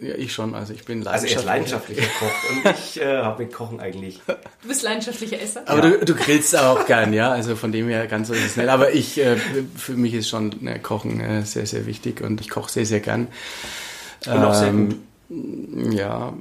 Ja, 0.00 0.14
ich 0.14 0.32
schon. 0.32 0.54
Also 0.54 0.72
ich 0.72 0.84
bin 0.84 1.02
leidenschaftlicher, 1.02 1.36
also 1.36 1.48
leidenschaftlicher 1.48 2.08
Koch 2.18 2.50
und 2.50 2.74
ich 2.78 3.00
äh, 3.00 3.18
habe 3.18 3.44
mit 3.44 3.52
Kochen 3.52 3.80
eigentlich. 3.80 4.20
Du 4.26 4.68
bist 4.68 4.82
leidenschaftlicher 4.82 5.40
Esser. 5.40 5.62
Aber 5.66 5.84
ja. 5.84 5.96
du, 5.96 6.04
du 6.04 6.14
grillst 6.14 6.56
auch 6.56 6.86
gern, 6.86 7.12
ja. 7.12 7.30
Also 7.30 7.56
von 7.56 7.72
dem 7.72 7.88
her 7.88 8.06
ganz 8.06 8.28
so 8.28 8.34
ist 8.34 8.44
es 8.44 8.56
nicht. 8.56 8.68
Aber 8.68 8.92
ich, 8.92 9.18
äh, 9.18 9.36
für 9.76 9.92
mich 9.92 10.14
ist 10.14 10.28
schon 10.28 10.54
ne, 10.60 10.80
Kochen 10.80 11.20
äh, 11.20 11.44
sehr, 11.44 11.66
sehr 11.66 11.86
wichtig 11.86 12.20
und 12.20 12.40
ich 12.40 12.48
koche 12.48 12.70
sehr, 12.70 12.86
sehr 12.86 13.00
gern. 13.00 13.28
Und 14.26 14.32
ähm, 14.32 14.44
auch 14.44 14.54
sehr 14.54 14.72
gut. 14.72 14.96
Ja, 15.92 16.34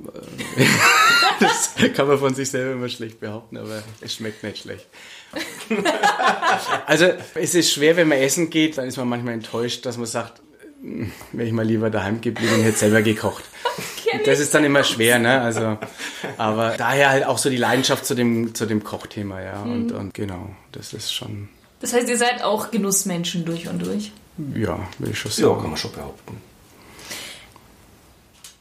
äh, 0.58 0.66
das 1.40 1.76
kann 1.96 2.08
man 2.08 2.18
von 2.18 2.36
sich 2.36 2.50
selber 2.50 2.74
immer 2.74 2.90
schlecht 2.90 3.20
behaupten, 3.20 3.58
aber 3.58 3.84
es 4.02 4.16
schmeckt 4.16 4.44
nicht 4.44 4.58
schlecht. 4.64 4.86
also 6.86 7.06
es 7.36 7.56
ist 7.56 7.72
schwer, 7.72 7.96
wenn 7.96 8.10
man 8.10 8.18
essen 8.18 8.50
geht, 8.50 8.78
dann 8.78 8.88
ist 8.88 8.98
man 8.98 9.08
manchmal 9.08 9.36
enttäuscht, 9.36 9.86
dass 9.86 9.98
man 9.98 10.08
sagt, 10.08 10.42
wäre 11.32 11.48
ich 11.48 11.54
mal 11.54 11.66
lieber 11.66 11.90
daheim 11.90 12.22
geblieben 12.22 12.56
und 12.56 12.64
hätte 12.64 12.78
selber 12.78 13.02
gekocht. 13.02 13.44
Das 14.26 14.42
ist 14.42 14.54
dann 14.54 14.66
immer 14.66 14.84
schwer, 14.84 15.20
ne? 15.20 15.40
Also, 15.40 15.78
aber 16.38 16.76
daher 16.78 17.12
halt 17.12 17.26
auch 17.26 17.38
so 17.38 17.50
die 17.50 17.56
Leidenschaft 17.56 18.06
zu 18.06 18.14
dem, 18.14 18.54
zu 18.54 18.66
dem 18.66 18.84
Kochthema, 18.84 19.42
ja. 19.42 19.64
Mhm. 19.64 19.72
Und, 19.72 19.92
und 19.94 20.14
genau, 20.14 20.50
das 20.74 20.92
ist 20.92 21.14
schon. 21.14 21.48
Das 21.80 21.94
heißt, 21.94 22.10
ihr 22.10 22.18
seid 22.18 22.44
auch 22.44 22.72
Genussmenschen 22.72 23.46
durch 23.46 23.70
und 23.70 23.80
durch? 23.86 24.12
Ja, 24.54 24.80
will 25.00 25.12
ich 25.12 25.20
schon 25.20 25.32
sagen. 25.32 25.48
Ja, 25.48 25.62
kann 25.62 25.70
man 25.70 25.78
schon 25.78 25.94
behaupten. 25.94 26.42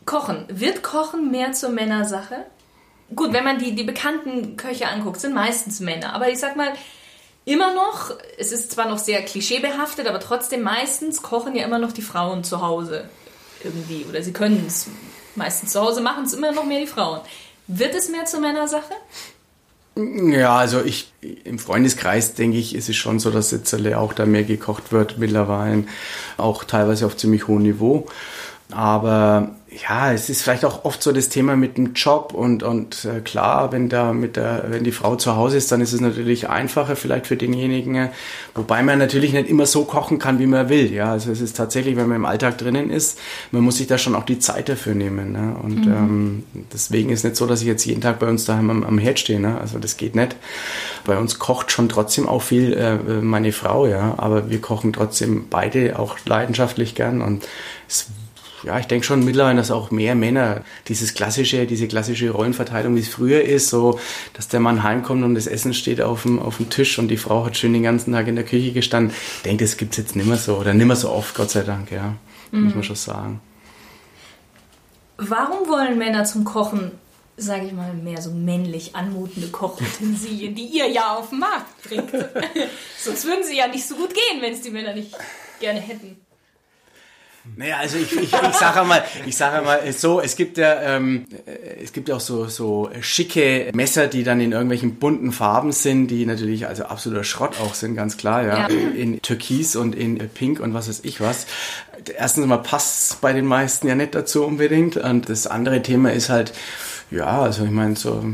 Kochen. 0.06 0.44
Wird 0.48 0.84
Kochen 0.84 1.32
mehr 1.32 1.52
zur 1.52 1.70
Männersache? 1.70 2.46
Gut, 3.14 3.32
wenn 3.32 3.44
man 3.44 3.58
die, 3.58 3.74
die 3.74 3.84
bekannten 3.84 4.56
Köche 4.56 4.88
anguckt, 4.88 5.20
sind 5.20 5.34
meistens 5.34 5.80
Männer. 5.80 6.14
Aber 6.14 6.28
ich 6.28 6.38
sag 6.38 6.56
mal, 6.56 6.72
immer 7.50 7.74
noch, 7.74 8.12
es 8.38 8.52
ist 8.52 8.72
zwar 8.72 8.88
noch 8.88 8.98
sehr 8.98 9.22
klischeebehaftet, 9.22 10.06
aber 10.06 10.20
trotzdem 10.20 10.62
meistens 10.62 11.22
kochen 11.22 11.54
ja 11.56 11.64
immer 11.64 11.78
noch 11.78 11.92
die 11.92 12.02
Frauen 12.02 12.44
zu 12.44 12.60
Hause 12.62 13.08
irgendwie. 13.62 14.06
Oder 14.08 14.22
sie 14.22 14.32
können 14.32 14.64
es 14.66 14.86
meistens 15.36 15.72
zu 15.72 15.80
Hause, 15.80 16.00
machen 16.00 16.24
es 16.24 16.32
immer 16.32 16.52
noch 16.52 16.64
mehr 16.64 16.80
die 16.80 16.86
Frauen. 16.86 17.20
Wird 17.66 17.94
es 17.94 18.08
mehr 18.08 18.24
zur 18.24 18.40
Männersache? 18.40 18.94
Ja, 19.96 20.56
also 20.56 20.82
ich 20.82 21.12
im 21.44 21.58
Freundeskreis 21.58 22.34
denke 22.34 22.56
ich, 22.56 22.74
ist 22.74 22.88
es 22.88 22.96
schon 22.96 23.18
so, 23.18 23.30
dass 23.30 23.50
jetzt 23.50 23.74
auch 23.94 24.12
da 24.12 24.24
mehr 24.24 24.44
gekocht 24.44 24.92
wird 24.92 25.18
mittlerweile, 25.18 25.84
auch 26.36 26.64
teilweise 26.64 27.06
auf 27.06 27.16
ziemlich 27.16 27.48
hohem 27.48 27.62
Niveau. 27.62 28.06
Aber 28.70 29.56
ja, 29.72 30.12
es 30.12 30.28
ist 30.28 30.42
vielleicht 30.42 30.64
auch 30.64 30.84
oft 30.84 31.00
so 31.00 31.12
das 31.12 31.28
Thema 31.28 31.54
mit 31.54 31.76
dem 31.76 31.92
Job 31.92 32.34
und, 32.34 32.64
und 32.64 33.04
äh, 33.04 33.20
klar, 33.20 33.70
wenn 33.70 33.88
da 33.88 34.12
mit 34.12 34.34
der, 34.34 34.64
wenn 34.68 34.82
die 34.82 34.90
Frau 34.90 35.14
zu 35.14 35.36
Hause 35.36 35.58
ist, 35.58 35.70
dann 35.70 35.80
ist 35.80 35.92
es 35.92 36.00
natürlich 36.00 36.48
einfacher 36.48 36.96
vielleicht 36.96 37.28
für 37.28 37.36
denjenigen, 37.36 38.08
wobei 38.56 38.82
man 38.82 38.98
natürlich 38.98 39.32
nicht 39.32 39.48
immer 39.48 39.66
so 39.66 39.84
kochen 39.84 40.18
kann, 40.18 40.40
wie 40.40 40.46
man 40.46 40.68
will. 40.68 40.92
Ja, 40.92 41.12
also 41.12 41.30
es 41.30 41.40
ist 41.40 41.56
tatsächlich, 41.56 41.96
wenn 41.96 42.08
man 42.08 42.16
im 42.16 42.24
Alltag 42.24 42.58
drinnen 42.58 42.90
ist, 42.90 43.20
man 43.52 43.62
muss 43.62 43.76
sich 43.76 43.86
da 43.86 43.96
schon 43.96 44.16
auch 44.16 44.24
die 44.24 44.40
Zeit 44.40 44.68
dafür 44.68 44.94
nehmen. 44.94 45.32
Ne? 45.32 45.54
Und 45.62 45.86
mhm. 45.86 45.92
ähm, 45.92 46.44
deswegen 46.72 47.10
ist 47.10 47.22
nicht 47.22 47.36
so, 47.36 47.46
dass 47.46 47.60
ich 47.60 47.68
jetzt 47.68 47.84
jeden 47.84 48.00
Tag 48.00 48.18
bei 48.18 48.26
uns 48.26 48.44
daheim 48.46 48.70
am, 48.70 48.82
am 48.82 48.98
Herd 48.98 49.20
stehe. 49.20 49.38
Ne? 49.38 49.56
Also 49.60 49.78
das 49.78 49.96
geht 49.96 50.16
nicht. 50.16 50.34
Bei 51.04 51.16
uns 51.16 51.38
kocht 51.38 51.70
schon 51.70 51.88
trotzdem 51.88 52.28
auch 52.28 52.42
viel 52.42 52.72
äh, 52.72 52.96
meine 53.22 53.52
Frau, 53.52 53.86
ja, 53.86 54.14
aber 54.16 54.50
wir 54.50 54.60
kochen 54.60 54.92
trotzdem 54.92 55.46
beide 55.48 55.98
auch 55.98 56.16
leidenschaftlich 56.26 56.96
gern 56.96 57.22
und 57.22 57.46
es 57.88 58.08
ja, 58.62 58.78
ich 58.78 58.86
denke 58.86 59.06
schon 59.06 59.24
mittlerweile, 59.24 59.56
dass 59.56 59.70
auch 59.70 59.90
mehr 59.90 60.14
Männer 60.14 60.62
dieses 60.88 61.14
klassische, 61.14 61.66
diese 61.66 61.88
klassische 61.88 62.30
Rollenverteilung, 62.30 62.94
wie 62.94 63.00
es 63.00 63.08
früher 63.08 63.42
ist, 63.42 63.68
so, 63.68 63.98
dass 64.34 64.48
der 64.48 64.60
Mann 64.60 64.82
heimkommt 64.82 65.24
und 65.24 65.34
das 65.34 65.46
Essen 65.46 65.74
steht 65.74 66.00
auf 66.00 66.22
dem, 66.22 66.38
auf 66.38 66.58
dem 66.58 66.68
Tisch 66.70 66.98
und 66.98 67.08
die 67.08 67.16
Frau 67.16 67.46
hat 67.46 67.56
schön 67.56 67.72
den 67.72 67.82
ganzen 67.82 68.12
Tag 68.12 68.26
in 68.28 68.36
der 68.36 68.44
Küche 68.44 68.72
gestanden. 68.72 69.14
Ich 69.36 69.42
denke, 69.42 69.64
das 69.64 69.76
gibt's 69.76 69.96
jetzt 69.96 70.16
nicht 70.16 70.26
mehr 70.26 70.36
so 70.36 70.56
oder 70.56 70.74
nicht 70.74 70.86
mehr 70.86 70.96
so 70.96 71.10
oft, 71.10 71.34
Gott 71.34 71.50
sei 71.50 71.62
Dank, 71.62 71.90
ja. 71.90 72.14
Mhm. 72.50 72.64
Muss 72.64 72.74
man 72.74 72.84
schon 72.84 72.96
sagen. 72.96 73.40
Warum 75.16 75.68
wollen 75.68 75.98
Männer 75.98 76.24
zum 76.24 76.44
Kochen, 76.44 76.92
sage 77.36 77.66
ich 77.66 77.72
mal, 77.72 77.92
mehr 77.94 78.22
so 78.22 78.30
männlich 78.30 78.96
anmutende 78.96 79.48
Kochutensilien, 79.48 80.54
die 80.54 80.64
ihr 80.64 80.88
ja 80.88 81.14
auf 81.14 81.30
den 81.30 81.40
Markt 81.40 81.82
bringt? 81.82 82.10
Sonst 82.98 83.24
würden 83.26 83.44
sie 83.44 83.56
ja 83.56 83.68
nicht 83.68 83.86
so 83.86 83.96
gut 83.96 84.14
gehen, 84.14 84.40
wenn 84.40 84.54
es 84.54 84.62
die 84.62 84.70
Männer 84.70 84.94
nicht 84.94 85.14
gerne 85.60 85.80
hätten. 85.80 86.16
Naja, 87.56 87.76
also 87.78 87.98
ich, 87.98 88.12
ich, 88.12 88.32
ich 88.32 88.54
sage 88.54 88.86
mal, 88.86 89.02
ich 89.26 89.36
sage 89.36 89.64
mal 89.64 89.80
so, 89.92 90.20
es 90.20 90.36
gibt 90.36 90.58
ja, 90.58 90.80
ähm, 90.82 91.26
äh, 91.46 91.82
es 91.82 91.92
gibt 91.92 92.08
ja 92.08 92.16
auch 92.16 92.20
so, 92.20 92.46
so 92.46 92.90
schicke 93.00 93.70
Messer, 93.74 94.06
die 94.06 94.24
dann 94.24 94.40
in 94.40 94.52
irgendwelchen 94.52 94.96
bunten 94.96 95.32
Farben 95.32 95.72
sind, 95.72 96.08
die 96.08 96.26
natürlich 96.26 96.66
also 96.66 96.84
absoluter 96.84 97.24
Schrott 97.24 97.60
auch 97.60 97.74
sind, 97.74 97.96
ganz 97.96 98.16
klar, 98.16 98.44
ja. 98.44 98.68
ja. 98.68 98.68
In 98.68 99.20
Türkis 99.22 99.76
und 99.76 99.94
in 99.94 100.18
Pink 100.30 100.60
und 100.60 100.74
was 100.74 100.88
weiß 100.88 101.00
ich 101.04 101.20
was. 101.20 101.46
Erstens 102.16 102.46
mal 102.46 102.58
passt 102.58 103.20
bei 103.20 103.32
den 103.32 103.46
meisten 103.46 103.86
ja 103.88 103.94
nicht 103.94 104.14
dazu 104.14 104.44
unbedingt. 104.44 104.96
Und 104.96 105.28
das 105.28 105.46
andere 105.46 105.82
Thema 105.82 106.12
ist 106.12 106.30
halt, 106.30 106.52
ja, 107.10 107.42
also 107.42 107.64
ich 107.64 107.70
meine, 107.70 107.96
so 107.96 108.24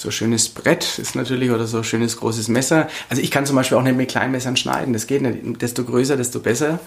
so 0.00 0.10
schönes 0.10 0.48
Brett 0.48 0.98
ist 0.98 1.14
natürlich 1.14 1.50
oder 1.50 1.66
so 1.66 1.82
schönes 1.82 2.16
großes 2.16 2.48
Messer. 2.48 2.88
Also 3.10 3.20
ich 3.20 3.30
kann 3.30 3.44
zum 3.44 3.56
Beispiel 3.56 3.76
auch 3.76 3.82
nicht 3.82 3.98
mit 3.98 4.08
kleinen 4.08 4.32
Messern 4.32 4.56
schneiden. 4.56 4.94
Das 4.94 5.06
geht 5.06 5.20
nicht. 5.20 5.60
Desto 5.60 5.84
größer, 5.84 6.16
desto 6.16 6.40
besser. 6.40 6.80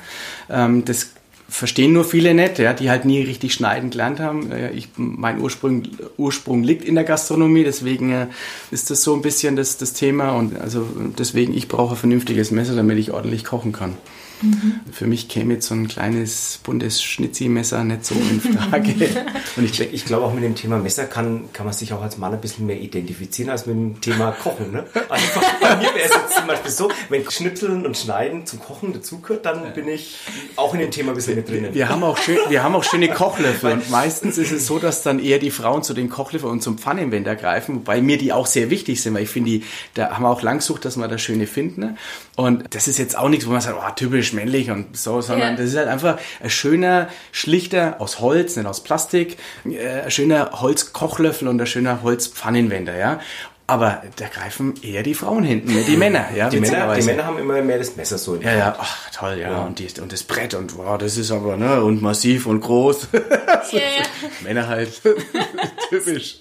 Ähm, 0.49 0.83
das 0.83 1.11
verstehen 1.47 1.93
nur 1.93 2.05
viele 2.05 2.33
nicht, 2.33 2.57
ja, 2.57 2.73
die 2.73 2.89
halt 2.89 3.05
nie 3.05 3.21
richtig 3.21 3.53
schneiden 3.53 3.91
gelernt 3.91 4.19
haben. 4.19 4.51
Ich, 4.73 4.89
mein 4.95 5.39
Ursprung, 5.39 5.83
Ursprung 6.17 6.63
liegt 6.63 6.85
in 6.85 6.95
der 6.95 7.03
Gastronomie, 7.03 7.63
deswegen 7.63 8.11
äh, 8.11 8.27
ist 8.71 8.89
das 8.89 9.03
so 9.03 9.13
ein 9.13 9.21
bisschen 9.21 9.55
das, 9.55 9.77
das 9.77 9.93
Thema 9.93 10.31
und 10.31 10.59
also 10.59 10.87
deswegen 11.19 11.55
ich 11.55 11.67
brauche 11.67 11.93
ein 11.93 11.97
vernünftiges 11.97 12.49
Messer, 12.49 12.75
damit 12.75 12.97
ich 12.97 13.11
ordentlich 13.11 13.43
kochen 13.43 13.73
kann. 13.73 13.95
Mhm. 14.43 14.81
Für 14.91 15.07
mich 15.07 15.29
käme 15.29 15.53
jetzt 15.53 15.67
so 15.67 15.73
ein 15.73 15.87
kleines 15.87 16.59
buntes 16.63 17.01
Schnitzi-Messer 17.01 17.83
nicht 17.83 18.05
so 18.05 18.15
in 18.15 18.41
Frage. 18.41 18.93
Und 19.55 19.63
ich, 19.63 19.79
ich 19.79 20.05
glaube 20.05 20.25
auch 20.25 20.33
mit 20.33 20.43
dem 20.43 20.55
Thema 20.55 20.77
Messer 20.77 21.05
kann, 21.05 21.45
kann 21.53 21.65
man 21.65 21.73
sich 21.73 21.93
auch 21.93 22.01
als 22.01 22.17
Mann 22.17 22.33
ein 22.33 22.41
bisschen 22.41 22.65
mehr 22.65 22.79
identifizieren 22.79 23.49
als 23.49 23.65
mit 23.65 23.75
dem 23.75 24.01
Thema 24.01 24.31
Kochen. 24.31 24.71
Ne? 24.71 24.85
Also 25.09 25.25
bei 25.61 25.75
mir 25.77 25.95
wäre 25.95 26.05
es 26.05 26.13
jetzt 26.13 26.35
zum 26.35 26.47
Beispiel 26.47 26.71
so, 26.71 26.89
wenn 27.09 27.29
Schnitzeln 27.29 27.85
und 27.85 27.97
Schneiden 27.97 28.45
zum 28.45 28.59
Kochen 28.59 28.93
dazugehört, 28.93 29.45
dann 29.45 29.73
bin 29.73 29.87
ich 29.87 30.19
auch 30.55 30.73
in 30.73 30.81
dem 30.81 30.91
Thema 30.91 31.11
ein 31.11 31.15
bisschen 31.15 31.35
mit 31.35 31.49
drin. 31.49 31.69
Wir 31.71 31.89
haben 31.89 32.03
auch, 32.03 32.17
schön, 32.17 32.37
wir 32.49 32.63
haben 32.63 32.75
auch 32.75 32.83
schöne 32.83 33.09
Kochlöffel 33.09 33.71
und 33.71 33.89
meistens 33.89 34.37
ist 34.37 34.51
es 34.51 34.67
so, 34.67 34.79
dass 34.79 35.03
dann 35.03 35.19
eher 35.19 35.39
die 35.39 35.51
Frauen 35.51 35.83
zu 35.83 35.93
den 35.93 36.09
Kochlöffeln 36.09 36.51
und 36.51 36.61
zum 36.61 36.77
Pfannenwender 36.77 37.35
greifen, 37.35 37.75
wobei 37.77 38.01
mir 38.01 38.17
die 38.17 38.33
auch 38.33 38.45
sehr 38.45 38.69
wichtig 38.69 39.01
sind, 39.01 39.13
weil 39.13 39.23
ich 39.23 39.29
finde, 39.29 39.61
da 39.93 40.11
haben 40.11 40.23
wir 40.23 40.29
auch 40.29 40.41
lang 40.41 40.57
gesucht, 40.57 40.85
dass 40.85 40.97
wir 40.97 41.07
das 41.07 41.21
Schöne 41.21 41.47
finden. 41.47 41.81
Ne? 41.81 41.97
Und 42.35 42.75
das 42.75 42.87
ist 42.87 42.97
jetzt 42.97 43.17
auch 43.17 43.29
nichts, 43.29 43.45
wo 43.47 43.51
man 43.51 43.61
sagt, 43.61 43.77
oh, 43.79 43.93
typisch 43.95 44.32
männlich 44.33 44.71
und 44.71 44.97
so, 44.97 45.21
sondern 45.21 45.51
ja. 45.51 45.55
das 45.55 45.69
ist 45.69 45.77
halt 45.77 45.87
einfach 45.87 46.17
ein 46.41 46.49
schöner, 46.49 47.09
schlichter, 47.31 47.95
aus 47.99 48.19
Holz, 48.19 48.55
nicht 48.55 48.65
aus 48.65 48.83
Plastik, 48.83 49.37
äh, 49.65 50.01
ein 50.01 50.11
schöner 50.11 50.51
Holzkochlöffel 50.61 51.47
und 51.47 51.59
ein 51.59 51.67
schöner 51.67 52.01
Holzpfannenwender, 52.01 52.97
ja. 52.97 53.19
Aber 53.65 54.03
da 54.17 54.27
greifen 54.27 54.73
eher 54.83 55.03
die 55.03 55.13
Frauen 55.13 55.43
hinten, 55.43 55.73
die 55.85 55.95
Männer. 55.95 56.25
Ja, 56.35 56.49
die, 56.49 56.59
Männer 56.59 56.93
die 56.95 57.03
Männer 57.03 57.25
haben 57.25 57.39
immer 57.39 57.61
mehr 57.61 57.77
das 57.77 57.95
Messer 57.95 58.17
so 58.17 58.35
in 58.35 58.41
Ja, 58.41 58.53
ja, 58.53 58.75
ach 58.77 59.09
toll, 59.11 59.37
ja. 59.39 59.51
ja. 59.51 59.61
Und, 59.63 59.79
die, 59.79 59.87
und 60.01 60.11
das 60.11 60.23
Brett 60.23 60.53
und 60.53 60.77
wow, 60.77 60.97
das 60.97 61.17
ist 61.17 61.31
aber, 61.31 61.55
ne, 61.55 61.81
und 61.81 62.01
massiv 62.01 62.45
und 62.45 62.59
groß. 62.59 63.07
ja, 63.13 63.79
ja. 63.79 64.03
Männer 64.41 64.67
halt. 64.67 65.01
Typisch. 65.89 66.39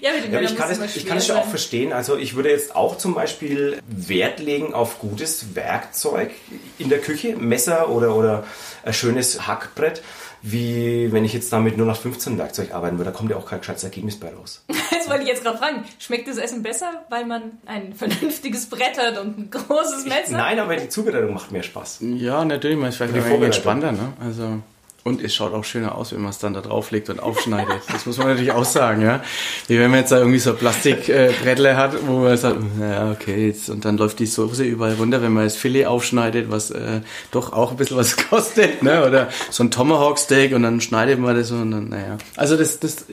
Ja, 0.00 0.12
mit 0.12 0.24
dem 0.24 0.32
ja, 0.32 0.40
ich 0.40 0.56
kann, 0.56 0.70
es, 0.70 0.96
ich 0.96 1.06
kann 1.06 1.16
es 1.16 1.30
auch 1.30 1.46
verstehen. 1.46 1.92
Also 1.92 2.16
ich 2.16 2.36
würde 2.36 2.50
jetzt 2.50 2.76
auch 2.76 2.98
zum 2.98 3.14
Beispiel 3.14 3.80
Wert 3.86 4.38
legen 4.38 4.74
auf 4.74 4.98
gutes 4.98 5.54
Werkzeug 5.54 6.30
in 6.78 6.88
der 6.88 6.98
Küche, 6.98 7.36
Messer 7.36 7.88
oder, 7.88 8.14
oder 8.16 8.44
ein 8.84 8.92
schönes 8.92 9.46
Hackbrett 9.46 10.02
wie 10.46 11.10
wenn 11.10 11.24
ich 11.24 11.32
jetzt 11.32 11.50
damit 11.54 11.78
nur 11.78 11.86
nach 11.86 11.96
15 11.96 12.36
Werkzeug 12.36 12.74
arbeiten 12.74 12.98
würde. 12.98 13.10
Da 13.10 13.16
kommt 13.16 13.30
ja 13.30 13.36
auch 13.38 13.46
kein 13.46 13.60
gescheites 13.60 13.82
Ergebnis 13.82 14.20
bei 14.20 14.32
raus. 14.32 14.62
Das 14.90 15.10
wollte 15.10 15.24
ich 15.24 15.28
jetzt 15.28 15.42
gerade 15.42 15.58
fragen. 15.58 15.84
Schmeckt 15.98 16.28
das 16.28 16.38
Essen 16.38 16.62
besser, 16.62 17.04
weil 17.10 17.26
man 17.26 17.58
ein 17.66 17.92
vernünftiges 17.92 18.70
Brett 18.70 18.96
hat 18.98 19.18
und 19.18 19.38
ein 19.38 19.50
großes 19.50 20.04
Messer? 20.04 20.22
Ich, 20.24 20.30
nein, 20.30 20.58
aber 20.58 20.76
die 20.76 20.88
Zubereitung 20.88 21.34
macht 21.34 21.52
mehr 21.52 21.62
Spaß. 21.62 21.98
Ja, 22.00 22.42
natürlich. 22.42 22.78
Man 22.78 22.88
ist 22.88 22.96
vielleicht 22.96 23.14
entspannter. 23.14 23.92
Ne? 23.92 24.14
Also 24.18 24.62
und 25.04 25.22
es 25.22 25.34
schaut 25.34 25.52
auch 25.52 25.64
schöner 25.64 25.94
aus, 25.94 26.12
wenn 26.12 26.22
man 26.22 26.30
es 26.30 26.38
dann 26.38 26.54
da 26.54 26.62
drauflegt 26.62 27.10
und 27.10 27.20
aufschneidet. 27.20 27.82
Das 27.92 28.06
muss 28.06 28.16
man 28.16 28.28
natürlich 28.28 28.52
auch 28.52 28.64
sagen, 28.64 29.02
ja. 29.02 29.22
Wie 29.68 29.78
wenn 29.78 29.90
man 29.90 30.00
jetzt 30.00 30.12
da 30.12 30.18
irgendwie 30.18 30.38
so 30.38 30.54
Plastikbrettle 30.54 31.70
äh, 31.70 31.74
hat, 31.74 32.06
wo 32.06 32.20
man 32.20 32.36
sagt, 32.38 32.56
naja, 32.78 33.12
okay, 33.12 33.48
jetzt, 33.48 33.68
und 33.68 33.84
dann 33.84 33.98
läuft 33.98 34.18
die 34.18 34.26
Soße 34.26 34.64
überall 34.64 34.94
runter, 34.94 35.20
wenn 35.20 35.32
man 35.32 35.44
das 35.44 35.56
Filet 35.56 35.84
aufschneidet, 35.84 36.50
was 36.50 36.70
äh, 36.70 37.02
doch 37.30 37.52
auch 37.52 37.72
ein 37.72 37.76
bisschen 37.76 37.98
was 37.98 38.16
kostet, 38.30 38.82
ne? 38.82 39.06
Oder 39.06 39.28
so 39.50 39.62
ein 39.62 39.70
Tomahawk 39.70 40.18
Steak 40.18 40.54
und 40.54 40.62
dann 40.62 40.80
schneidet 40.80 41.18
man 41.18 41.36
das 41.36 41.50
und 41.50 41.70
dann, 41.70 41.90
naja. 41.90 42.16
Also 42.36 42.56
das, 42.56 42.80
das, 42.80 43.04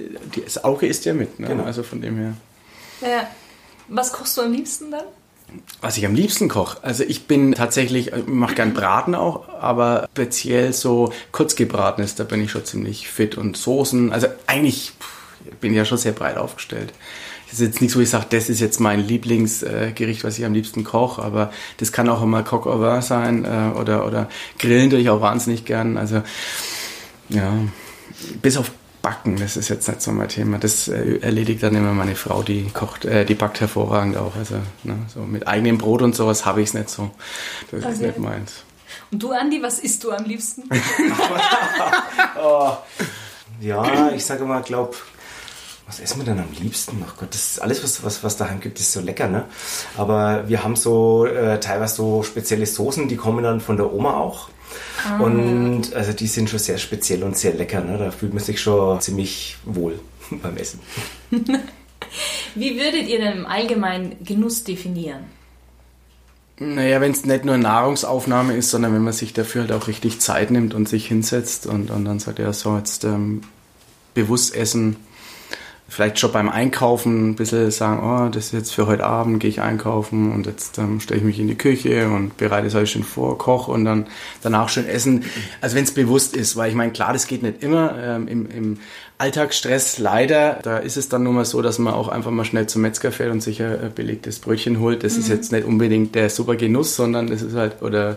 das 0.46 0.64
Auge 0.64 0.88
ist 0.88 1.04
ja 1.04 1.14
mit, 1.14 1.42
ne? 1.42 1.48
Genau. 1.48 1.64
Also 1.66 1.84
von 1.84 2.02
dem 2.02 2.18
her. 2.18 2.34
Ja. 3.02 3.28
Was 3.90 4.14
kochst 4.14 4.38
du 4.38 4.42
am 4.44 4.54
liebsten 4.54 4.92
dann? 4.92 5.04
Was 5.82 5.98
ich 5.98 6.06
am 6.06 6.16
liebsten 6.16 6.48
koche. 6.48 6.78
Also 6.84 7.04
ich 7.04 7.28
bin 7.28 7.54
tatsächlich, 7.54 8.14
ich 8.14 8.28
mache 8.28 8.56
gern 8.56 8.74
Braten 8.74 9.16
auch, 9.16 9.50
aber 9.50 10.08
speziell 10.14 10.74
so 10.74 11.12
kurzgebratenes, 11.32 12.16
da 12.16 12.24
bin 12.24 12.42
ich 12.44 12.52
schon 12.52 12.64
ziemlich 12.64 13.10
fit. 13.10 13.38
Und 13.38 13.58
Soßen, 13.58 14.14
also 14.14 14.28
eigentlich 14.48 14.94
bin 15.60 15.72
ich 15.72 15.78
ja 15.78 15.86
schon 15.86 15.98
sehr 15.98 16.14
breit 16.14 16.38
aufgestellt. 16.38 16.94
Das 17.52 17.60
ist 17.60 17.66
jetzt 17.66 17.82
nicht 17.82 17.92
so, 17.92 18.00
ich 18.00 18.10
sage, 18.10 18.28
das 18.30 18.48
ist 18.48 18.62
jetzt 18.62 18.80
mein 18.80 19.06
Lieblingsgericht, 19.06 20.24
was 20.24 20.40
ich 20.40 20.46
am 20.46 20.54
liebsten 20.54 20.86
koche, 20.86 21.22
aber 21.22 21.52
das 21.78 21.92
kann 21.92 22.08
auch 22.08 22.24
immer 22.24 22.44
Coq 22.44 22.66
au 22.66 22.80
vin 22.80 23.02
sein 23.02 23.44
äh, 23.44 23.78
oder, 23.78 24.06
oder 24.08 24.30
Grillen 24.58 24.90
tue 24.90 25.00
ich 25.00 25.10
auch 25.10 25.20
wahnsinnig 25.20 25.66
gern. 25.66 25.98
Also 25.98 26.24
ja, 27.28 27.52
bis 28.42 28.56
auf 28.56 28.72
Backen, 29.02 29.38
das 29.38 29.58
ist 29.58 29.70
jetzt 29.70 29.88
nicht 29.88 30.02
so 30.02 30.12
mein 30.12 30.30
Thema. 30.30 30.58
Das 30.58 30.88
äh, 30.88 31.18
erledigt 31.22 31.64
dann 31.64 31.76
immer 31.76 31.94
meine 31.94 32.16
Frau, 32.16 32.44
die 32.44 32.70
kocht, 32.70 33.06
äh, 33.06 33.26
die 33.26 33.36
backt 33.36 33.60
hervorragend 33.60 34.18
auch. 34.18 34.36
Also 34.36 34.56
ne, 34.84 34.98
so 35.14 35.22
mit 35.22 35.48
eigenem 35.48 35.78
Brot 35.78 36.02
und 36.02 36.16
sowas 36.16 36.46
habe 36.46 36.62
ich 36.62 36.70
es 36.70 36.74
nicht 36.74 36.90
so. 36.90 37.10
Das 37.72 37.84
also, 37.84 38.02
ist 38.02 38.08
nicht 38.08 38.20
meins. 38.20 38.64
Und 39.12 39.24
du, 39.24 39.32
Andi, 39.32 39.62
was 39.62 39.80
isst 39.80 40.04
du 40.04 40.12
am 40.12 40.26
liebsten? 40.26 40.64
oh. 42.44 42.78
Ja, 43.60 44.12
ich 44.12 44.26
sage 44.26 44.44
mal, 44.46 44.62
glaub, 44.62 44.96
was 45.88 46.00
essen 46.00 46.20
wir 46.20 46.26
denn 46.26 46.40
am 46.40 46.52
liebsten? 46.60 47.04
Ach 47.08 47.18
Gott, 47.18 47.34
das 47.34 47.52
ist 47.52 47.62
alles, 47.62 47.84
was, 47.84 48.04
was, 48.04 48.24
was 48.24 48.38
daheim 48.38 48.60
gibt, 48.60 48.80
ist 48.80 48.94
so 48.94 49.02
lecker, 49.02 49.28
ne? 49.28 49.46
Aber 49.98 50.48
wir 50.48 50.64
haben 50.64 50.76
so 50.76 51.26
äh, 51.26 51.60
teilweise 51.60 51.96
so 51.96 52.24
spezielle 52.24 52.66
Soßen, 52.66 53.08
die 53.08 53.18
kommen 53.18 53.44
dann 53.44 53.60
von 53.62 53.78
der 53.78 53.92
Oma 53.92 54.16
auch. 54.16 54.50
Ah. 55.06 55.20
Und 55.20 55.94
also 55.94 56.14
die 56.14 56.28
sind 56.28 56.50
schon 56.50 56.60
sehr 56.60 56.78
speziell 56.78 57.24
und 57.24 57.38
sehr 57.38 57.54
lecker. 57.54 57.82
Ne? 57.82 57.98
Da 57.98 58.12
fühlt 58.12 58.34
man 58.34 58.44
sich 58.44 58.62
schon 58.62 59.00
ziemlich 59.02 59.58
wohl 59.66 60.00
beim 60.32 60.58
Essen. 60.58 60.80
Wie 62.56 62.78
würdet 62.78 63.08
ihr 63.08 63.20
denn 63.20 63.40
im 63.40 63.46
Allgemeinen 63.46 64.18
Genuss 64.24 64.64
definieren? 64.64 65.26
Naja, 66.60 67.02
wenn 67.02 67.12
es 67.12 67.26
nicht 67.26 67.44
nur 67.44 67.58
Nahrungsaufnahme 67.58 68.56
ist, 68.56 68.70
sondern 68.70 68.94
wenn 68.94 69.02
man 69.02 69.14
sich 69.14 69.34
dafür 69.34 69.62
halt 69.62 69.72
auch 69.72 69.88
richtig 69.88 70.20
Zeit 70.20 70.52
nimmt 70.52 70.76
und 70.76 70.88
sich 70.88 71.08
hinsetzt 71.08 71.66
und, 71.66 71.90
und 71.90 72.06
dann 72.06 72.20
sagt, 72.20 72.38
ja, 72.38 72.54
so 72.54 72.78
jetzt 72.78 73.04
ähm, 73.04 73.42
bewusst 74.14 74.56
essen, 74.56 74.98
vielleicht 75.92 76.20
schon 76.20 76.32
beim 76.32 76.48
Einkaufen 76.48 77.32
ein 77.32 77.36
bisschen 77.36 77.70
sagen, 77.70 78.02
oh, 78.02 78.30
das 78.30 78.46
ist 78.46 78.54
jetzt 78.54 78.74
für 78.74 78.88
heute 78.88 79.04
Abend, 79.04 79.42
gehe 79.42 79.50
ich 79.50 79.60
einkaufen 79.60 80.32
und 80.32 80.46
jetzt 80.46 80.78
ähm, 80.78 81.02
stelle 81.02 81.20
ich 81.20 81.26
mich 81.26 81.38
in 81.38 81.50
die 81.50 81.58
Küche 81.58 82.08
und 82.08 82.38
bereite 82.38 82.68
es 82.68 82.76
alles 82.76 82.92
schön 82.92 83.04
vor, 83.04 83.38
koche 83.38 83.72
und 83.72 83.84
dann 83.84 84.08
danach 84.42 84.70
schön 84.70 84.88
essen. 84.88 85.26
Also 85.60 85.76
wenn 85.76 85.84
es 85.84 85.94
bewusst 85.94 86.34
ist, 86.34 86.56
weil 86.56 86.70
ich 86.70 86.76
meine, 86.76 86.94
klar, 86.94 87.12
das 87.12 87.28
geht 87.28 87.44
nicht 87.44 87.62
immer. 87.62 87.94
Ähm, 88.02 88.30
im, 88.30 88.50
Im 88.50 88.80
Alltagsstress 89.18 89.98
leider, 89.98 90.60
da 90.64 90.78
ist 90.78 90.96
es 90.96 91.10
dann 91.10 91.24
nur 91.24 91.34
mal 91.34 91.44
so, 91.44 91.62
dass 91.62 91.78
man 91.78 91.94
auch 91.94 92.08
einfach 92.08 92.32
mal 92.32 92.46
schnell 92.46 92.68
zum 92.68 92.84
Metzger 92.84 93.12
fährt 93.12 93.32
und 93.32 93.44
sich 93.44 93.62
ein 93.62 93.92
belegtes 93.94 94.40
Brötchen 94.40 94.80
holt. 94.80 95.04
Das 95.04 95.16
mhm. 95.16 95.20
ist 95.20 95.28
jetzt 95.28 95.52
nicht 95.52 95.66
unbedingt 95.66 96.16
der 96.16 96.30
super 96.30 96.56
Genuss, 96.56 96.96
sondern 96.96 97.28
das 97.28 97.42
ist 97.42 97.54
halt, 97.54 97.82
oder 97.82 98.16